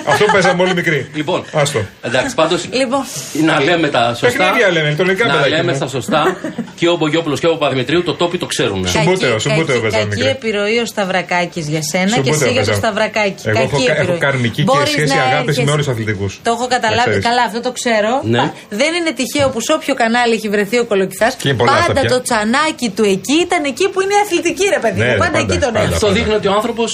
Αυτό 0.05 0.25
που 0.25 0.31
παίζαμε 0.31 0.61
όλοι 0.63 0.73
μικροί. 0.73 1.09
Λοιπόν, 1.13 1.43
Άστο. 1.53 1.79
εντάξει, 2.01 2.35
πάντως 2.35 2.65
Λοιπόν, 2.71 3.03
να 3.45 3.59
λέμε 3.61 3.87
τα 3.87 4.15
σωστά. 4.19 4.27
Παιχνίδια 4.43 4.71
λέμε, 4.71 4.85
ηλεκτρονικά 4.85 5.25
να 5.27 5.33
παιδάκι 5.33 5.49
λέμε 5.49 5.71
μου. 5.71 5.77
στα 5.77 5.87
σωστά. 5.87 6.37
και 6.75 6.87
ο 6.89 6.95
Μπογιόπουλος 6.95 7.39
και 7.39 7.47
ο 7.47 7.51
Παπαδημητρίου 7.51 8.03
το 8.03 8.13
τόπι 8.13 8.37
το 8.37 8.45
ξέρουν. 8.45 8.87
Σουμπούτερο, 8.87 9.39
σουμπούτερο 9.39 9.79
κακή, 9.79 9.81
παίζαμε 9.81 10.03
κακή 10.09 10.15
μικρή. 10.15 10.29
επιρροή 10.29 10.77
ο 10.77 10.85
Σταυρακάκης 10.85 11.67
για 11.67 11.81
σένα 11.83 12.03
και 12.05 12.09
Σουμπούτερο 12.11 12.35
εσύ 12.45 12.51
για 12.51 12.65
το 12.65 12.71
παίζαμε. 12.71 12.77
Σταυρακάκη. 12.77 13.41
Εγώ 13.49 13.57
κακή 13.59 13.75
έχω, 13.75 13.85
κα- 13.85 13.91
επιρροή. 13.93 14.15
έχω 14.15 14.17
καρμική 14.25 14.55
και 14.63 14.63
Μπορείς 14.71 14.89
σχέση 14.89 15.15
να 15.15 15.21
αγάπης 15.21 15.39
έρχεσαι- 15.39 15.65
με 15.65 15.71
όλους 15.71 15.85
τους 15.85 15.93
αθλητικούς. 15.93 16.31
Το 16.43 16.51
έχω 16.55 16.67
καταλάβει. 16.75 17.19
Καλά, 17.19 17.43
αυτό 17.49 17.59
το 17.67 17.71
ξέρω. 17.79 18.11
Ναι. 18.23 18.37
Πα- 18.37 18.53
Δεν 18.81 18.91
είναι 18.97 19.11
τυχαίο 19.19 19.47
που 19.49 19.59
σε 19.61 19.71
όποιο 19.77 19.93
κανάλι 20.01 20.33
έχει 20.33 20.49
βρεθεί 20.55 20.77
ο 20.79 20.85
Κολοκυθάς, 20.91 21.35
Και 21.35 21.47
είναι 21.49 21.57
πολλά 21.57 21.71
αυτά 21.71 21.85
πάντα 21.87 21.99
πια. 22.01 22.09
το 22.09 22.21
τσανάκι 22.21 22.89
του 22.95 23.03
εκεί 23.15 23.35
ήταν 23.47 23.61
εκεί 23.71 23.85
που 23.91 23.99
είναι 24.03 24.13
η 24.19 24.21
αθλητική, 24.25 24.65
ρε 24.75 24.79
παιδί 24.83 24.99
Ναι, 24.99 25.05
μου. 25.05 25.11
ρε, 25.11 25.17
Πάντα 25.17 25.31
πάντα, 25.37 25.53
εκεί 25.53 25.57
τον 25.65 25.71
πάντα. 25.73 25.85
έχει. 25.85 25.93
Αυτό 25.93 26.07
δείχνει 26.11 26.33
ότι 26.39 26.47
ο 26.47 26.53
άνθρωπος 26.59 26.91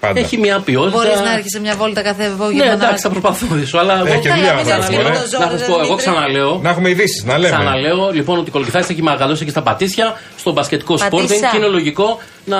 Πάντα. 0.00 0.20
έχει 0.20 0.36
μια 0.38 0.58
ποιότητα. 0.60 0.96
Μπορείς 0.96 1.20
να 1.20 1.32
έρχεσαι 1.32 1.60
μια 1.60 1.74
βόλτα 1.76 2.02
κάθε 2.02 2.26
Ναι, 2.26 2.32
απόγευμα. 2.34 2.64
να- 2.64 2.72
εντάξει, 2.72 3.02
θα 3.02 3.10
προσπαθήσω. 3.10 3.78
Αλλά 3.78 3.94
Έχει 3.94 4.08
εγώ 4.08 4.20
και 4.20 4.28
δουλειά 4.28 4.54
μην 4.54 4.66
να 4.66 4.76
λες 4.76 4.86
κάνουμε, 4.86 4.88
και 4.96 5.02
ρε. 5.02 5.08
με 5.08 5.14
το 5.14 5.28
ζώο, 5.30 5.40
να 5.40 5.50
σας 5.50 5.60
ρε, 5.60 5.66
πω, 5.66 5.72
εγώ 5.72 5.82
Δημήτρη. 5.82 5.96
ξαναλέω. 6.04 6.60
Να 6.62 6.70
έχουμε 6.70 6.88
ειδήσεις, 6.88 7.24
να 7.24 7.38
λέμε. 7.38 7.56
Ξαναλέω 7.56 8.10
λοιπόν 8.12 8.38
ότι 8.38 8.48
ο 8.48 8.52
Κολοκυθά 8.52 8.78
έχει 8.78 9.02
μεγαλώσει 9.02 9.44
και 9.44 9.50
στα 9.50 9.62
πατήσια, 9.62 10.20
στο 10.36 10.52
μπασκετικό 10.52 10.94
Πατήσια. 10.94 11.18
σπόρτινγκ 11.18 11.50
και 11.50 11.56
είναι 11.56 11.66
λογικό 11.66 12.18
να. 12.44 12.58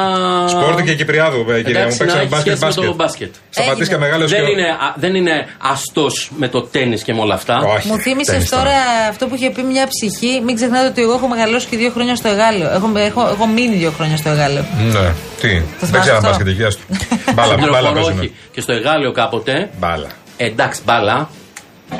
Σπόρτη 0.48 0.82
και 0.82 0.94
Κυπριάδου, 0.94 1.46
ε, 1.50 1.62
κυρία 1.62 1.80
μου. 1.86 1.86
Εντάξει, 1.86 1.98
να 1.98 2.04
Παίξαμε 2.04 2.20
έχει 2.22 2.28
μπάσκετ 2.28 2.56
σχέση 2.56 2.78
με 2.80 2.86
το 2.86 2.94
μπάσκετ. 2.94 2.94
μπάσκετ. 2.96 3.34
Στα 3.50 3.60
Έγινε. 3.62 3.74
πατήσια 3.74 3.98
μεγάλο 3.98 4.26
Δεν 4.26 4.44
είναι, 4.46 4.62
α- 4.86 4.94
δεν 4.96 5.14
είναι 5.14 5.46
αστός 5.72 6.30
με 6.36 6.48
το 6.48 6.62
τέννη 6.62 6.98
και 7.00 7.12
με 7.14 7.20
όλα 7.20 7.34
αυτά. 7.34 7.56
Όχι. 7.76 7.88
Μου 7.88 7.96
θύμισες 7.98 8.26
τέννις 8.32 8.50
τώρα 8.50 8.72
αυτό 9.08 9.26
που 9.26 9.34
είχε 9.34 9.50
πει 9.50 9.62
μια 9.62 9.86
ψυχή. 9.88 10.40
Μην 10.44 10.54
ξεχνάτε 10.54 10.86
ότι 10.86 11.02
εγώ 11.02 11.12
έχω 11.12 11.28
μεγαλώσει 11.28 11.66
και 11.70 11.76
δύο 11.76 11.90
χρόνια 11.90 12.14
στο 12.16 12.28
Εγάλεο. 12.28 12.70
Έχω, 12.70 12.90
έχω, 12.96 13.28
έχω 13.28 13.46
μείνει 13.46 13.74
δύο 13.76 13.90
χρόνια 13.90 14.16
στο 14.16 14.28
Εγάλεο. 14.28 14.64
Ναι, 14.92 15.12
τι; 15.40 15.48
Δεν 15.48 15.62
θυμάσαι 15.78 15.98
ξέρω 16.00 16.16
αν 16.16 16.24
αυτό; 16.24 16.28
μπάσκετ 16.28 16.46
εκεί, 16.46 16.64
άστο. 16.64 16.82
Στον 17.22 17.34
Μπάλα, 17.34 17.54
μπάλα 17.56 17.66
πληροφορώ, 17.70 17.92
παίζουμε. 17.92 18.20
όχι. 18.20 18.32
Και 18.52 18.60
στο 18.60 18.72
Εγάλεο 18.72 19.12
κάποτε. 19.12 19.70
Μπάλα. 19.78 20.06
Εντάξει, 20.36 20.80
μπάλα. 20.84 21.30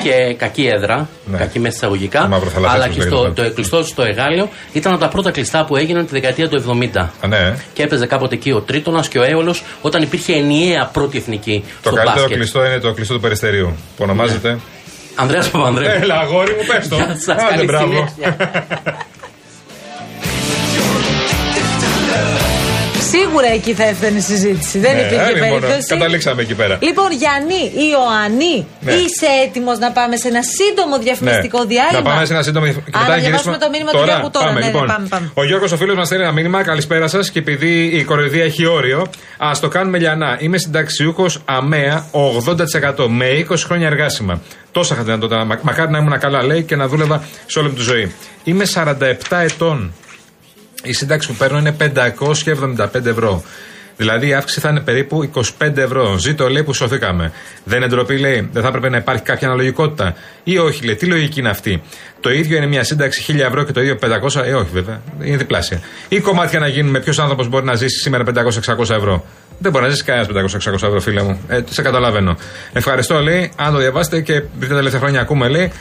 Και 0.02 0.35
κακή 0.38 0.66
έδρα. 0.76 1.09
Ναι. 1.25 1.38
Κακή 1.38 1.59
μέσα 1.59 1.76
εισαγωγικά. 1.76 2.26
Μαυροθαλασσίες, 2.28 2.75
Αλλά 2.75 2.85
όπως 2.85 2.97
και 2.97 3.02
στο, 3.11 3.23
λέγεται. 3.23 3.42
το 3.42 3.52
κλειστό 3.54 3.82
στο 3.85 4.02
Εγάλεο 4.02 4.49
ήταν 4.73 4.92
από 4.92 5.00
τα 5.00 5.09
πρώτα 5.09 5.30
κλειστά 5.30 5.64
που 5.64 5.76
έγιναν 5.76 6.04
τη 6.06 6.11
δεκαετία 6.12 6.49
του 6.49 6.64
70. 6.94 6.99
Α, 7.20 7.26
ναι. 7.28 7.54
Και 7.73 7.82
έπαιζε 7.82 8.06
κάποτε 8.06 8.35
εκεί 8.35 8.50
ο 8.52 8.61
Τρίτονας 8.61 9.09
και 9.09 9.18
ο 9.18 9.23
Έολος 9.23 9.62
όταν 9.82 10.02
υπήρχε 10.02 10.32
ενιαία 10.32 10.90
πρώτη 10.92 11.18
εθνική 11.18 11.64
Το 11.82 11.88
στο 11.88 11.90
καλύτερο 11.97 12.14
μπάσκετ. 12.20 12.37
κλειστό 12.37 12.64
είναι 12.64 12.78
το 12.78 12.92
κλειστό 12.92 13.14
του 13.14 13.20
Περιστερίου. 13.20 13.66
Που 13.97 14.02
ονομάζεται. 14.02 14.59
Ανδρέας 15.14 15.50
Παπανδρέου. 15.50 16.02
Έλα, 16.02 16.14
αγόρι 16.18 16.50
μου, 16.52 16.64
πες 16.75 16.88
το. 16.88 16.94
Γεια 16.97 17.16
σας, 17.18 17.42
Άντε, 17.52 17.64
Σίγουρα 23.14 23.49
εκεί 23.59 23.73
θα 23.75 23.85
έφτανε 23.93 24.19
η 24.19 24.21
συζήτηση. 24.21 24.79
Δεν 24.79 24.95
Ναι, 24.95 25.00
υπήρχε 25.00 25.25
άρη 25.25 25.40
μόνο. 25.40 25.61
περίπτωση. 25.61 25.87
Καταλήξαμε 25.95 26.43
εκεί 26.43 26.55
πέρα. 26.55 26.79
Λοιπόν, 26.81 27.09
Γιάννη, 27.23 27.61
Ιωάννη, 27.90 28.55
Ναι. 28.81 28.93
είσαι 28.93 29.26
έτοιμος 29.45 29.79
να 29.79 29.90
πάμε 29.93 30.17
σε 30.17 30.29
ένα 30.29 30.40
σύντομο 30.59 30.99
διαφημιστικό 30.99 31.59
Ναι. 31.59 31.64
διάλειμμα. 31.73 32.00
Να 32.02 32.11
πάμε 32.11 32.25
σε 32.26 32.33
ένα 32.33 32.43
σύντομο 32.43 32.67
και 32.67 32.73
Α, 32.73 32.75
μετά 32.85 32.99
να 32.99 33.05
γυρίσουμε. 33.05 33.21
διαβάσουμε 33.26 33.59
το 33.64 33.69
μήνυμα 33.75 33.90
του 33.90 34.02
Γιώργου 34.09 34.31
τώρα. 34.31 34.47
Πάμε, 34.47 34.59
Ναι, 34.61 34.67
ναι, 34.67 34.73
λοιπόν. 34.73 34.87
πάμε, 34.87 35.07
πάμε. 35.14 35.26
Ο 35.35 35.45
Γιώργος 35.49 35.71
ο 35.73 35.76
φίλο 35.76 35.95
μας 35.95 36.07
στέλνει 36.07 36.25
ένα 36.25 36.33
μήνυμα. 36.33 36.59
Καλησπέρα 36.62 37.07
σας. 37.14 37.31
Και 37.31 37.38
επειδή 37.38 37.73
η 37.99 38.02
κοροϊδία 38.05 38.45
έχει 38.45 38.67
όριο, 38.67 39.00
ας 39.38 39.61
το 39.61 39.69
κάνουμε 39.69 39.99
λιανά. 39.99 40.37
Είμαι 40.40 40.59
συνταξιούχος 40.59 41.33
ΑΜΕΑ 41.45 42.07
80% 42.11 43.09
με 43.09 43.26
20 43.29 43.64
χρόνια 43.69 43.87
εργάσιμα. 43.87 44.40
Τόσα 44.73 44.95
είχα 44.95 45.02
δυνατότητα. 45.02 45.45
Μα- 45.45 45.59
Μακάρι 45.62 45.90
να 45.90 45.99
ήμουν 45.99 46.19
καλά, 46.19 46.43
λέει, 46.45 46.62
και 46.62 46.76
να 46.76 46.87
δούλευα 46.88 47.23
σε 47.47 47.59
όλη 47.59 47.69
μου 47.69 47.75
τη 47.75 47.83
ζωή. 47.83 48.14
Είμαι 48.45 48.64
47 48.64 49.40
ετών. 49.43 49.93
Η 50.82 50.92
σύνταξη 50.92 51.28
που 51.28 51.34
παίρνω 51.34 51.58
είναι 51.58 51.76
575 52.76 53.04
ευρώ. 53.04 53.42
Δηλαδή 54.00 54.28
η 54.28 54.34
αύξηση 54.34 54.60
θα 54.60 54.68
είναι 54.68 54.80
περίπου 54.80 55.30
25 55.58 55.76
ευρώ. 55.76 56.18
Ζήτω 56.18 56.49
λέει 56.49 56.62
που 56.62 56.72
σωθήκαμε. 56.72 57.32
Δεν 57.64 57.78
είναι 57.78 57.87
ντροπή 57.87 58.18
λέει, 58.18 58.49
δεν 58.52 58.62
θα 58.62 58.68
έπρεπε 58.68 58.88
να 58.88 58.96
υπάρχει 58.96 59.22
κάποια 59.22 59.49
αναλογικότητα. 59.49 60.14
Ή 60.44 60.58
όχι 60.58 60.84
λέει, 60.84 60.94
τι 60.94 61.06
λογική 61.06 61.40
είναι 61.40 61.49
αυτή. 61.49 61.82
Το 62.20 62.30
ίδιο 62.30 62.56
είναι 62.56 62.66
μια 62.66 62.84
σύνταξη 62.84 63.34
1000 63.37 63.38
ευρώ 63.38 63.64
και 63.64 63.72
το 63.72 63.80
ίδιο 63.80 63.99
500, 64.34 64.44
ε 64.44 64.54
όχι 64.54 64.68
βέβαια, 64.72 65.00
είναι 65.22 65.37
διπλάσια. 65.37 65.80
Ή 66.08 66.20
κομμάτια 66.20 66.58
να 66.58 66.68
γίνουν 66.68 67.02
ποιος 67.02 67.18
άνθρωπος 67.18 67.49
μπορεί 67.49 67.64
να 67.64 67.75
ζήσει 67.75 67.99
σήμερα 67.99 68.25
500-600 68.25 68.90
ευρώ. 68.90 69.25
Δεν 69.58 69.72
μπορεί 69.72 69.84
να 69.84 69.90
ζήσει 69.90 70.04
κανένας 70.04 70.54
500-600 70.56 70.72
ευρώ, 70.72 71.00
φίλε 71.00 71.22
μου. 71.22 71.40
Ε, 71.49 71.60
σε 71.68 71.82
καταλαβαίνω. 71.82 72.37
Ευχαριστώ, 72.72 73.20
λέει. 73.20 73.52
Αν 73.56 73.72
το 73.72 73.78
διαβάσετε 73.78 74.20
και 74.20 74.32
επειδή 74.32 74.68
τα 74.68 74.75
τελευταία 74.75 75.00
χρόνια 75.00 75.20
ακούμε, 75.20 75.49
λέει, 75.49 75.72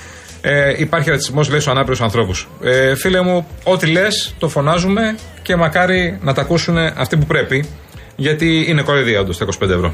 ε, 0.42 0.74
υπάρχει 0.78 1.10
ρατσισμός, 1.10 1.50
λέει, 1.50 1.60
στους 1.60 1.72
ανάπηρους 1.72 2.02
ανθρώπους. 2.02 2.48
Ε, 2.64 2.96
φίλε 2.96 3.22
μου, 3.22 3.48
ό,τι 3.64 3.88
λες, 3.88 4.34
το 4.38 4.50
φωνάζουμε 4.50 5.16
και 5.42 5.56
μακάρι 5.56 6.18
να 6.22 6.34
τα 6.34 6.42
ακούσουν 6.42 6.78
αυτοί 6.78 7.18
που 7.18 7.26
πρέπει. 7.26 7.66
Γιατί 8.16 8.66
είναι 8.68 8.82
κοροϊδία 8.82 9.20
όντως 9.20 9.38
τα 9.38 9.46
25 9.46 9.70
ευρώ. 9.70 9.94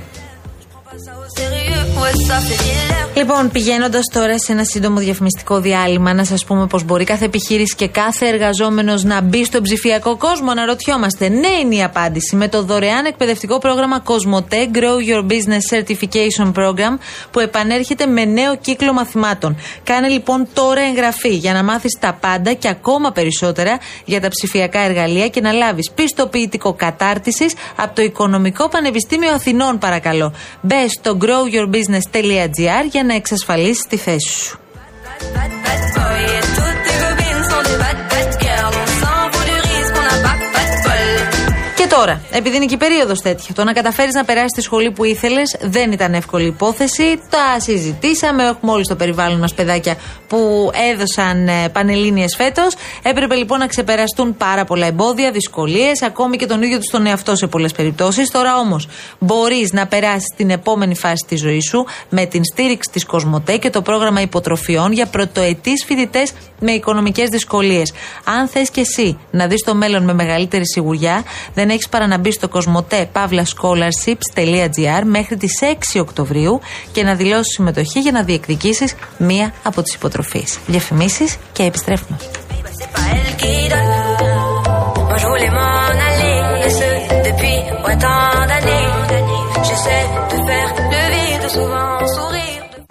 Λοιπόν, 3.17 3.51
πηγαίνοντας 3.51 4.05
τώρα 4.13 4.39
σε 4.39 4.51
ένα 4.51 4.63
σύντομο 4.63 4.99
διαφημιστικό 4.99 5.59
διάλειμμα, 5.59 6.13
να 6.13 6.23
σας 6.25 6.45
πούμε 6.45 6.67
πως 6.67 6.83
μπορεί 6.83 7.03
κάθε 7.03 7.25
επιχείρηση 7.25 7.75
και 7.75 7.87
κάθε 7.87 8.27
εργαζόμενος 8.27 9.03
να 9.03 9.21
μπει 9.21 9.45
στον 9.45 9.63
ψηφιακό 9.63 10.17
κόσμο. 10.17 10.51
Αναρωτιόμαστε, 10.51 11.29
ναι, 11.29 11.47
είναι 11.47 11.75
η 11.75 11.83
απάντηση. 11.83 12.35
Με 12.35 12.47
το 12.47 12.63
δωρεάν 12.63 13.05
εκπαιδευτικό 13.05 13.57
πρόγραμμα 13.57 14.03
Cosmote 14.05 14.77
Grow 14.77 15.09
Your 15.09 15.25
Business 15.31 15.77
Certification 15.77 16.51
Program, 16.53 16.97
που 17.31 17.39
επανέρχεται 17.39 18.05
με 18.05 18.25
νέο 18.25 18.55
κύκλο 18.55 18.93
μαθημάτων. 18.93 19.57
Κάνε 19.83 20.07
λοιπόν 20.07 20.47
τώρα 20.53 20.81
εγγραφή 20.81 21.35
για 21.35 21.53
να 21.53 21.63
μάθεις 21.63 21.97
τα 21.99 22.17
πάντα 22.21 22.53
και 22.53 22.67
ακόμα 22.67 23.11
περισσότερα 23.11 23.79
για 24.05 24.21
τα 24.21 24.27
ψηφιακά 24.27 24.79
εργαλεία 24.79 25.27
και 25.27 25.41
να 25.41 25.51
λάβεις 25.51 25.91
πιστοποιητικό 25.91 26.73
κατάρτισης 26.73 27.53
από 27.75 27.95
το 27.95 28.01
Οικονομικό 28.01 28.69
Πανεπιστήμιο 28.69 29.31
Αθηνών, 29.31 29.77
παρακαλώ. 29.77 30.33
Μπες 30.61 30.91
στο 30.91 31.17
growyourbusiness.gr 31.21 32.85
για 32.91 33.03
να 33.05 33.13
εξασφαλίσει 33.13 33.87
τη 33.87 33.97
θέση 33.97 34.29
σου. 34.29 34.59
Και 41.85 41.91
τώρα, 41.91 42.21
επειδή 42.31 42.55
είναι 42.55 42.65
και 42.65 42.73
η 42.73 42.77
περίοδος 42.77 43.21
τέτοια, 43.21 43.53
το 43.53 43.63
να 43.63 43.73
καταφέρεις 43.73 44.13
να 44.13 44.25
περάσεις 44.25 44.51
τη 44.51 44.61
σχολή 44.61 44.91
που 44.91 45.03
ήθελες 45.03 45.55
δεν 45.61 45.91
ήταν 45.91 46.13
εύκολη 46.13 46.47
υπόθεση. 46.47 47.21
Τα 47.29 47.59
συζητήσαμε. 47.59 48.43
Έχουμε 48.43 48.71
όλοι 48.71 48.85
στο 48.85 48.95
περιβάλλον 48.95 49.39
μας 49.39 49.53
παιδάκια 49.53 49.95
που 50.27 50.71
έδωσαν 50.91 51.47
ε, 51.47 51.69
πανελίνε 51.69 52.25
φέτος. 52.37 52.75
Έπρεπε 53.03 53.35
λοιπόν 53.35 53.59
να 53.59 53.67
ξεπεραστούν 53.67 54.37
πάρα 54.37 54.65
πολλά 54.65 54.85
εμπόδια, 54.85 55.31
δυσκολίες, 55.31 56.01
ακόμη 56.01 56.37
και 56.37 56.45
τον 56.45 56.61
ίδιο 56.61 56.77
τους 56.77 56.87
τον 56.87 57.05
εαυτό 57.05 57.35
σε 57.35 57.47
πολλές 57.47 57.71
περιπτώσεις. 57.71 58.31
Τώρα 58.31 58.57
όμως 58.57 58.87
μπορείς 59.19 59.73
να 59.73 59.87
περάσεις 59.87 60.33
την 60.35 60.49
επόμενη 60.49 60.95
φάση 60.95 61.25
της 61.27 61.39
ζωής 61.39 61.65
σου 61.65 61.85
με 62.09 62.25
την 62.25 62.43
στήριξη 62.43 62.89
της 62.91 63.05
Κοσμοτέ 63.05 63.57
και 63.57 63.69
το 63.69 63.81
πρόγραμμα 63.81 64.21
υποτροφιών 64.21 64.91
για 64.91 65.05
πρωτοετής 65.05 65.83
φοιτητές 65.85 66.31
με 66.59 66.71
οικονομικές 66.71 67.29
δυσκολίες. 67.29 67.93
Αν 68.23 68.47
θες 68.47 68.69
και 68.69 68.81
εσύ 68.81 69.17
να 69.31 69.47
δεις 69.47 69.63
το 69.63 69.75
μέλλον 69.75 70.03
με 70.03 70.13
μεγαλύτερη 70.13 70.67
σιγουριά, 70.67 71.23
δεν 71.53 71.69
έχεις 71.75 71.89
παρά 71.89 72.07
να 72.07 72.17
μπει 72.17 72.31
στο 72.31 72.47
κοσμοτέ 72.47 73.09
pavlascholarships.gr 73.13 75.03
μέχρι 75.03 75.37
τις 75.37 75.59
6 75.95 75.99
Οκτωβρίου 75.99 76.59
και 76.91 77.03
να 77.03 77.15
δηλώσεις 77.15 77.53
συμμετοχή 77.53 77.99
για 77.99 78.11
να 78.11 78.23
διεκδικήσεις 78.23 78.95
μία 79.17 79.53
από 79.63 79.81
τις 79.81 79.93
υποτροφίες. 79.93 80.57
Διαφημίσεις 80.65 81.37
και 81.51 81.63
επιστρέφουμε. 81.63 82.17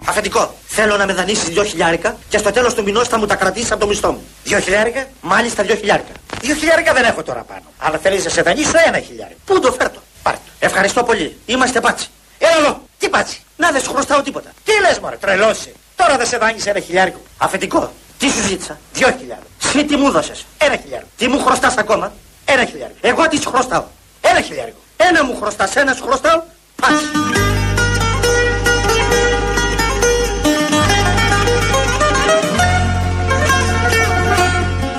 Αφεντικό, 0.05 0.53
θέλω 0.77 0.97
να 0.97 1.05
με 1.05 1.13
δανείσεις 1.13 1.47
δυο 1.49 1.63
χιλιάρικα 1.63 2.17
και 2.29 2.37
στο 2.37 2.51
τέλος 2.51 2.73
του 2.73 2.83
μηνός 2.83 3.07
θα 3.07 3.17
μου 3.17 3.25
τα 3.25 3.35
κρατήσεις 3.35 3.71
από 3.71 3.79
το 3.79 3.87
μισθό 3.87 4.11
μου. 4.11 4.23
Δυο 4.43 4.59
χιλιάρικα, 4.59 5.05
μάλιστα 5.21 5.63
δυο 5.63 5.75
χιλιάρικα. 5.75 6.11
Δύο 6.41 6.55
χιλιάρικα 6.55 6.93
δεν 6.93 7.03
έχω 7.03 7.23
τώρα 7.23 7.41
πάνω. 7.41 7.63
Αλλά 7.77 7.97
θέλεις 7.97 8.23
να 8.23 8.29
σε 8.29 8.41
δανείσω 8.41 8.71
ένα 8.87 8.99
χιλιάρικα. 8.99 9.39
Πού 9.45 9.59
το 9.59 9.71
φέρτο; 9.71 9.99
Πάρ' 10.23 10.33
το. 10.35 10.39
Ευχαριστώ 10.59 11.03
πολύ. 11.03 11.37
Είμαστε 11.45 11.79
πάτσι. 11.79 12.07
Έλα 12.37 12.57
εδώ. 12.57 12.81
Τι 12.97 13.09
πάτσι; 13.09 13.41
Να 13.55 13.71
δεν 13.71 13.81
σου 13.81 13.89
χρωστάω 13.93 14.21
τίποτα. 14.21 14.49
Τι 14.63 14.71
λες, 14.81 14.99
Μωρέ, 14.99 15.15
τρελώσει. 15.15 15.73
Τώρα 15.95 16.17
δεν 16.17 16.27
σε 16.27 16.37
δάνεισε 16.37 16.69
ένα 16.69 16.79
χιλιάρικο. 16.79 17.19
Αφεντικό, 17.37 17.93
τι 18.17 18.29
σου 18.29 18.41
ζήτησα; 18.47 18.79
Δυο 18.93 19.07
χιλιάρικα. 19.19 19.47
Συ 19.57 19.85
τι 19.85 19.95
μου 19.95 20.11
δώσες; 20.11 20.45
Ένα 20.57 20.75
χιλιάρικο. 20.75 21.09
Τι 21.17 21.27
μου 21.27 21.39
χρωστάς 21.39 21.77
ακόμα; 21.77 22.13
Ένα 22.45 22.65
χιλιάρικο. 22.65 22.97
Εγώ 23.01 23.27
τι 23.27 23.41
σου 23.41 23.49
χρωστάω; 23.49 23.83
Ένα 24.21 24.41
χιλιάρικο. 24.41 24.77
Ένα 24.97 25.23
μου 25.23 25.35
χρωστάς, 25.41 25.75
ένας 25.75 25.97
σου 25.97 26.03
χρωστάω. 26.03 26.41
Πάτσι. 26.81 27.64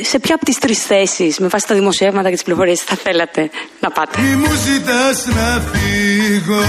Σε 0.07 0.19
ποια 0.19 0.35
από 0.35 0.45
τις 0.45 0.59
τρεις 0.59 0.79
θέσεις, 0.79 1.39
με 1.39 1.49
βάση 1.49 1.67
τα 1.67 1.75
δημοσιεύματα 1.75 2.29
και 2.29 2.35
τις 2.35 2.45
πληροφορίες, 2.45 2.81
θα 2.81 2.97
θέλατε 2.97 3.51
να 3.81 3.91
πάτε; 3.91 4.21
Μη 4.21 4.35
μου 4.35 4.53
ζητάς 4.67 5.27
να 5.27 5.63
φύγω 5.71 6.65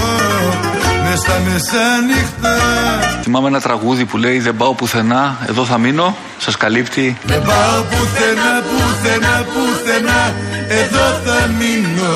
μες 1.04 1.18
στα 1.18 1.40
μεσάνυχτα. 1.46 2.54
Θυμάμαι 3.22 3.48
ένα 3.48 3.60
τραγούδι 3.60 4.04
που 4.04 4.16
λέει 4.16 4.38
Δεν 4.38 4.56
πάω 4.56 4.74
πουθενά, 4.74 5.38
εδώ 5.48 5.64
θα 5.64 5.78
μείνω. 5.78 6.16
Σας 6.38 6.56
καλύπτει. 6.56 7.16
Δεν 7.24 7.42
πάω 7.42 7.82
πουθενά, 7.82 8.62
πουθενά, 8.70 9.46
πουθενά, 9.52 10.34
εδώ 10.68 11.04
θα 11.24 11.46
μείνω. 11.58 12.12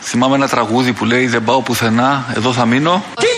Θυμάμαι 0.00 0.34
ένα 0.34 0.48
τραγούδι 0.48 0.92
που 0.92 1.04
λέει 1.04 1.26
Δεν 1.26 1.44
πάω 1.44 1.60
πουθενά, 1.62 2.24
εδώ 2.36 2.52
θα 2.52 2.66
μείνω. 2.66 3.04
Τι 3.14 3.26
με 3.26 3.26
νοιάζει 3.26 3.33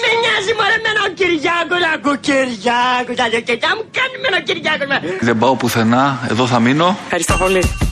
μωρέ 1.26 1.40
με 1.66 1.76
έναν 1.76 1.76
Κυριάκο, 1.76 1.78
να 1.78 1.90
ακούω 1.94 2.16
Κυριάκο, 2.16 3.14
τα 3.16 3.28
λιοκαιτιά 3.28 3.68
μου 3.76 3.84
κάνει 3.92 4.16
με 4.20 4.26
έναν 4.26 4.42
Κυριάκο. 4.42 4.84
Δεν 5.20 5.38
πάω 5.38 5.56
πουθενά, 5.56 6.18
εδώ 6.30 6.46
θα 6.46 6.60
μείνω. 6.60 6.96
Ευχαριστώ 7.04 7.34
πολύ. 7.34 7.85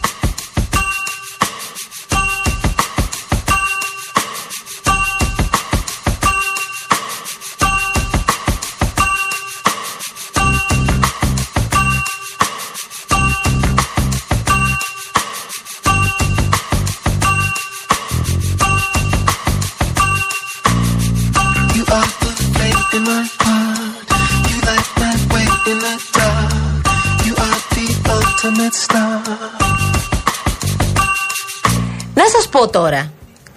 Πω 32.58 32.68
τώρα. 32.68 33.12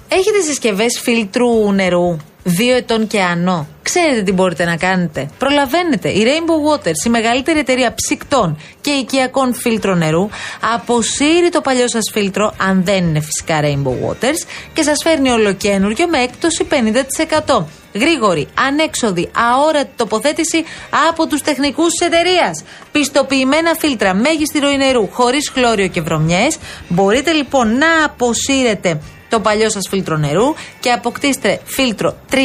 Έχετε 0.07 0.41
συσκευές 0.41 0.99
φίλτρου 1.03 1.71
νερού 1.71 2.17
2 2.45 2.49
ετών 2.75 3.07
και 3.07 3.21
άνω. 3.21 3.67
Ξέρετε 3.81 4.21
τι 4.21 4.31
μπορείτε 4.31 4.65
να 4.65 4.75
κάνετε. 4.75 5.29
Προλαβαίνετε. 5.37 6.09
Η 6.09 6.23
Rainbow 6.25 6.77
Waters, 6.77 7.05
η 7.05 7.09
μεγαλύτερη 7.09 7.59
εταιρεία 7.59 7.93
ψυκτών 7.93 8.57
και 8.81 8.89
οικιακών 8.89 9.53
φίλτρων 9.53 9.97
νερού, 9.97 10.29
αποσύρει 10.75 11.49
το 11.51 11.61
παλιό 11.61 11.87
σας 11.87 12.09
φίλτρο, 12.13 12.53
αν 12.57 12.83
δεν 12.83 13.03
είναι 13.07 13.19
φυσικά 13.19 13.59
Rainbow 13.61 14.09
Waters, 14.09 14.47
και 14.73 14.81
σας 14.81 14.97
φέρνει 15.03 15.29
ολοκένουργιο 15.29 16.07
με 16.07 16.17
έκπτωση 16.17 16.67
50%. 16.69 17.65
Γρήγορη, 17.97 18.47
ανέξοδη, 18.67 19.29
αόρατη 19.33 19.91
τοποθέτηση 19.95 20.63
από 21.09 21.27
τους 21.27 21.41
τεχνικούς 21.41 21.93
της 21.93 22.07
εταιρείας. 22.07 22.63
Πιστοποιημένα 22.91 23.75
φίλτρα, 23.79 24.13
μέγιστη 24.13 24.59
ροή 24.59 24.77
νερού, 24.77 25.09
χωρίς 25.11 25.49
χλώριο 25.53 25.87
και 25.87 26.01
βρωμιές. 26.01 26.57
Μπορείτε 26.87 27.31
λοιπόν 27.31 27.77
να 27.77 28.05
αποσύρετε 28.05 29.01
το 29.29 29.39
παλιό 29.39 29.69
σας 29.69 29.87
φίλτρο 29.89 30.17
νερού 30.17 30.53
και 30.79 30.91
αποκτήστε 30.91 31.59
φίλτρο 31.65 32.15
3 32.31 32.35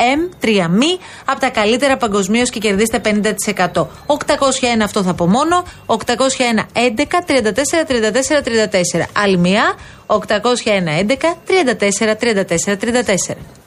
M, 0.00 0.44
3 0.44 0.66
μη, 0.70 0.98
από 1.24 1.40
τα 1.40 1.48
καλύτερα 1.48 1.96
παγκοσμίως 1.96 2.50
και 2.50 2.58
κερδίστε 2.58 3.00
50%. 3.04 3.86
801 4.06 4.82
αυτό 4.82 5.02
θα 5.02 5.14
πω 5.14 5.26
μόνο. 5.26 5.64
801 5.86 5.96
11 6.72 7.20
34 7.26 7.84
34 7.86 8.42
34. 8.42 9.06
Άλλη 9.12 9.38
μία. 9.38 9.74
801 10.06 10.18
11 10.98 11.36
34 11.46 12.16
34 12.16 12.76
34. 12.76 13.59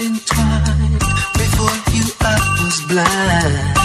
In 0.00 0.14
time, 0.34 0.98
before 1.40 1.76
you 1.96 2.06
I 2.20 2.36
was 2.60 2.76
blind. 2.90 3.76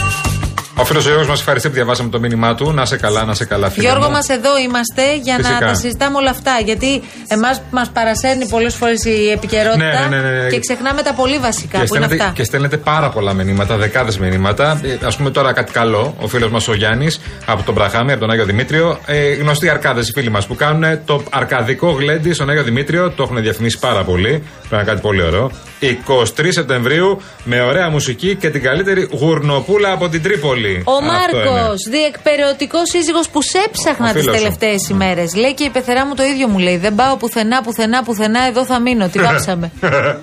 Ο 0.80 0.86
φίλος 0.86 1.06
Γιώργος 1.06 1.28
μας 1.28 1.40
ευχαριστεί 1.40 1.68
που 1.68 1.74
διαβάσαμε 1.74 2.10
το 2.10 2.20
μήνυμά 2.20 2.56
του. 2.56 2.72
Να 2.72 2.86
σε 2.86 2.98
καλά, 2.98 3.24
να 3.26 3.34
σε 3.34 3.46
καλά, 3.46 3.70
φίλε. 3.70 3.88
Γιώργο 3.88 4.06
μου. 4.06 4.12
μας, 4.12 4.30
εδώ 4.30 4.58
είμαστε 4.58 5.16
για 5.24 5.38
να 5.38 5.48
Φυσικά. 5.48 5.66
τα 5.66 5.74
συζητάμε 5.74 6.18
όλα 6.18 6.30
αυτά. 6.30 6.52
Γιατί 6.66 7.02
εμάς 7.28 7.62
μας 7.72 7.90
παρασέρνει 7.90 8.48
πολλές 8.48 8.76
φορές 8.76 9.06
η 9.06 9.30
επικαιρότητα 9.32 10.08
Ναι, 10.10 10.18
ναι, 10.18 10.30
ναι, 10.30 10.42
ναι. 10.42 10.50
και 10.50 10.60
ξεχνάμε 10.60 11.02
τα 11.02 11.14
πολύ 11.14 11.38
βασικά 11.38 11.78
Και 11.80 11.84
που 11.86 11.96
είναι 11.96 12.06
στέλνετε, 12.06 12.24
αυτά. 12.24 12.36
και 12.36 12.44
στέλνετε 12.44 12.78
πάρα 12.78 13.10
πολλά 13.10 13.34
μηνύματα, 13.34 13.78
δεκάδες 13.78 14.18
μηνύματα. 14.20 14.72
Α 15.04 15.16
πούμε 15.18 15.30
τώρα 15.32 15.54
κάτι 15.54 15.72
καλό. 15.72 16.16
Ο 16.20 16.28
φίλος 16.28 16.52
μας 16.52 16.68
ο 16.68 16.74
Γιάννης 16.74 17.20
από 17.46 17.64
τον 17.64 17.74
Μπραχάμι, 17.74 18.12
από 18.12 18.20
τον 18.22 18.30
Άγιο 18.32 18.46
Δημήτριο. 18.46 19.00
Ε, 19.06 19.34
γνωστοί 19.34 19.70
αρκάδες 19.70 20.08
οι 20.10 20.12
φίλοι 20.12 20.30
μας 20.30 20.48
που 20.48 20.56
κάνουν 20.56 21.00
το 21.06 21.24
αρκαδικό 21.32 21.92
γλέντι 21.92 22.34
στον 22.34 22.50
Άγιο 22.50 22.64
Δημήτριο. 22.64 23.10
Το 23.12 23.24
έχουν 23.24 23.42
διαφημίσει 23.42 23.80
πάρα 23.80 24.04
πολύ. 24.04 24.30
Πρέπει 24.30 24.44
να 24.70 24.78
είναι 24.78 24.90
κάτι 24.90 25.02
πολύ 25.02 25.22
ωραίο. 25.22 25.52
23 25.82 26.24
Σεπτεμβρίου 26.50 27.22
με 27.44 27.62
ωραία 27.62 27.90
μουσική 27.90 28.36
και 28.36 28.50
την 28.50 28.62
καλύτερη 28.62 29.10
γουρνοπούλα 29.12 29.92
από 29.92 30.10
την 30.10 30.22
Τρίπολη. 30.24 30.84
Ο 30.86 30.92
Αυτό 30.92 31.06
Μάρκος, 31.06 31.86
είναι. 31.86 31.98
διεκπαιρεωτικός 31.98 32.82
σύζυγος 32.90 33.30
που 33.30 33.42
σε 33.42 33.58
Ο 33.58 33.62
έψαχνα 33.66 34.12
τις 34.14 34.22
φίλος 34.22 34.36
σου. 34.38 34.42
τελευταίε 34.44 34.76
ημέρες. 34.94 35.36
Λέει 35.36 35.54
και 35.54 35.64
η 35.64 35.70
πεθερά 35.70 36.06
μου 36.06 36.14
το 36.16 36.24
ίδιο 36.24 36.48
μου 36.48 36.58
λέει. 36.58 36.78
Δεν 36.78 36.96
πάω 36.96 37.16
πουθενά, 37.18 37.62
πουθενά, 37.62 38.04
πουθενά. 38.04 38.46
Εδώ 38.48 38.66
θα 38.66 38.80
μείνω. 38.80 39.08
Τι 39.10 39.20
βάψαμε. 39.20 39.72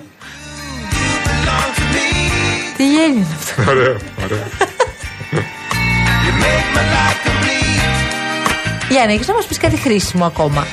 Τι 2.77 2.83
γέλιο 2.87 3.05
είναι 3.15 3.25
αυτό. 3.37 3.71
ωραίο, 3.71 3.95
ωραίο. 4.23 4.43
Γιάννη, 8.89 9.13
έχεις 9.13 9.27
να 9.27 9.33
μας 9.33 9.45
πεις 9.45 9.57
κάτι 9.57 9.75
χρήσιμο 9.77 10.25
ακόμα. 10.25 10.67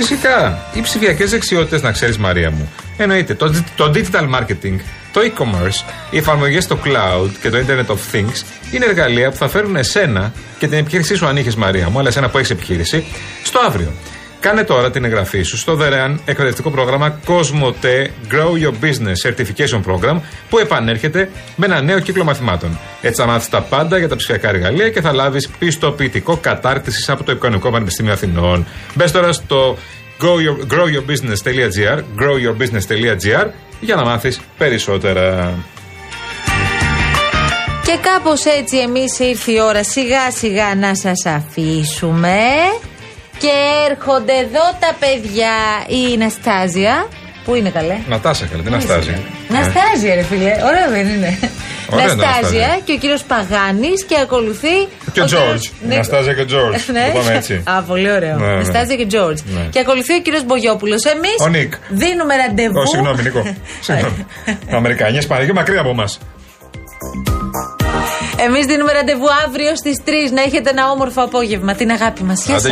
Φυσικά. 0.00 0.58
Οι 0.74 0.80
ψηφιακές 0.80 1.30
δεξιότητες, 1.30 1.82
να 1.82 1.92
ξέρεις, 1.92 2.18
Μαρία 2.18 2.50
μου. 2.50 2.72
Εννοείται. 2.96 3.34
Το, 3.34 3.64
το 3.76 3.92
digital 3.94 4.34
marketing, 4.34 4.76
το 5.12 5.20
e-commerce, 5.20 5.90
οι 6.10 6.16
εφαρμογές 6.16 6.64
στο 6.64 6.78
cloud 6.84 7.30
και 7.40 7.50
το 7.50 7.58
Internet 7.58 7.86
of 7.86 8.14
Things 8.14 8.42
είναι 8.72 8.84
εργαλεία 8.84 9.30
που 9.30 9.36
θα 9.36 9.48
φέρουν 9.48 9.76
εσένα 9.76 10.32
και 10.58 10.68
την 10.68 10.78
επιχείρησή 10.78 11.14
σου, 11.14 11.26
αν 11.26 11.36
είχε 11.36 11.52
Μαρία 11.56 11.88
μου, 11.88 11.98
αλλά 11.98 12.08
εσένα 12.08 12.28
που 12.28 12.38
έχεις 12.38 12.50
επιχείρηση, 12.50 13.04
στο 13.42 13.60
αύριο. 13.66 13.92
Κάνε 14.40 14.64
τώρα 14.64 14.90
την 14.90 15.04
εγγραφή 15.04 15.42
σου 15.42 15.56
στο 15.56 15.74
δωρεάν 15.74 16.20
εκπαιδευτικό 16.24 16.70
πρόγραμμα 16.70 17.20
Cosmote 17.26 18.06
Grow 18.32 18.62
Your 18.62 18.72
Business 18.84 19.30
Certification 19.30 19.80
Program 19.86 20.20
που 20.50 20.58
επανέρχεται 20.58 21.30
με 21.56 21.66
ένα 21.66 21.80
νέο 21.82 22.00
κύκλο 22.00 22.24
μαθημάτων. 22.24 22.78
Έτσι 23.02 23.20
θα 23.20 23.26
μάθεις 23.26 23.48
τα 23.48 23.60
πάντα 23.60 23.98
για 23.98 24.08
τα 24.08 24.16
ψηφιακά 24.16 24.48
εργαλεία 24.48 24.90
και 24.90 25.00
θα 25.00 25.12
λάβεις 25.12 25.48
πιστοποιητικό 25.58 26.36
κατάρτισης 26.36 27.08
από 27.08 27.24
το 27.24 27.32
Οικονομικό 27.32 27.70
Πανεπιστήμιο 27.70 28.12
Αθηνών. 28.12 28.66
Μπες 28.94 29.12
τώρα 29.12 29.32
στο 29.32 29.76
go 30.20 30.26
your- 30.26 30.72
growyourbusiness.gr 30.74 31.98
growyourbusiness.gr 32.20 33.46
για 33.80 33.94
να 33.94 34.04
μάθεις 34.04 34.40
περισσότερα. 34.58 35.54
Και 37.84 37.98
κάπως 38.00 38.44
έτσι 38.44 38.76
εμείς 38.78 39.18
ήρθε 39.18 39.52
η 39.52 39.60
ώρα 39.60 39.84
σιγά 39.84 40.30
σιγά 40.30 40.74
να 40.74 40.94
σας 40.94 41.26
αφήσουμε 41.26 42.36
και 43.38 43.52
έρχονται 43.90 44.32
εδώ 44.32 44.64
τα 44.80 44.90
παιδιά 45.00 45.54
η 45.88 46.16
Ναστάζια 46.16 47.06
που 47.44 47.54
είναι 47.54 47.70
καλέ; 47.70 47.96
Νατάσα 48.08 48.46
καλή, 48.46 48.62
την 48.62 48.74
Αστάζη. 48.74 49.16
Ναστάζια 49.48 50.14
ρε 50.14 50.22
φίλε, 50.22 50.52
ωραία 50.68 50.88
δεν 50.90 51.08
είναι 51.08 51.38
Ωραία 51.92 52.04
είναι 52.04 52.14
Ναστάζια 52.14 52.38
Αναστάζια. 52.38 52.80
και 52.84 52.92
ο 52.92 52.96
κύριος 52.96 53.22
Παγάνης 53.22 54.04
και 54.04 54.16
ακολουθεί 54.22 54.76
Και 55.12 55.20
ο 55.20 55.24
κύριος 55.24 55.30
Τζόρτζ. 55.32 55.66
Νίκο- 55.82 55.96
Ναστάζια 55.96 56.32
και 56.34 56.44
Τζόρτζ. 56.44 56.88
Ναι. 56.96 57.10
Το 57.14 57.18
πάμε 57.18 57.34
έτσι. 57.36 57.62
Α, 57.64 57.82
πολύ 57.82 58.10
ωραίο. 58.10 58.36
Ναι, 58.36 58.46
ναι. 58.46 58.54
Ναστάζια 58.54 58.96
και 58.96 59.06
Τζόρτζ. 59.06 59.40
Ναι. 59.44 59.60
Και 59.70 59.78
ακολουθεί 59.80 60.14
ο 60.14 60.20
κύριος 60.20 60.44
Μπογιόπουλος. 60.44 61.04
Εμείς 61.04 61.36
Ο 61.40 61.48
Νίκ. 61.48 61.72
δίνουμε 61.88 62.36
ραντεβού. 62.36 62.80
Ω, 62.80 62.86
συγγνώμη, 62.86 63.22
Νίκο. 63.22 63.42
Συγγνώμη. 63.86 64.26
Αμερικανιές 64.72 65.26
πάνε 65.26 65.44
και 65.44 65.52
μακριά 65.52 65.80
από 65.80 65.94
μας. 65.94 66.18
Εμείς 68.46 68.66
δίνουμε 68.66 68.92
ραντεβού 68.92 69.26
αύριο 69.46 69.76
στις 69.76 70.00
3 70.04 70.10
να 70.32 70.42
έχετε 70.42 70.70
ένα 70.70 70.90
όμορφο 70.90 71.22
απόγευμα. 71.22 71.74
Την 71.74 71.90
αγάπη 71.90 72.22
μας. 72.22 72.46
Γεια 72.46 72.56
Άντε, 72.56 72.68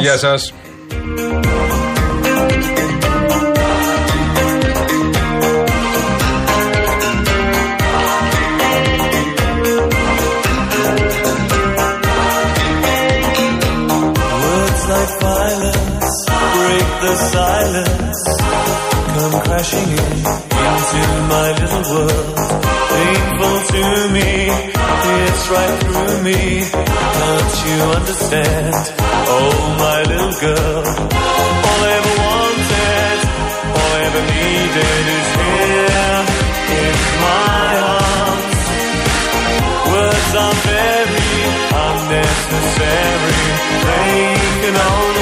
Are 40.34 40.52
very 40.52 41.30
unnecessary. 41.72 43.32
They 43.86 44.34
can 44.60 44.76
only 44.76 45.15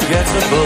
gets. 0.00 0.61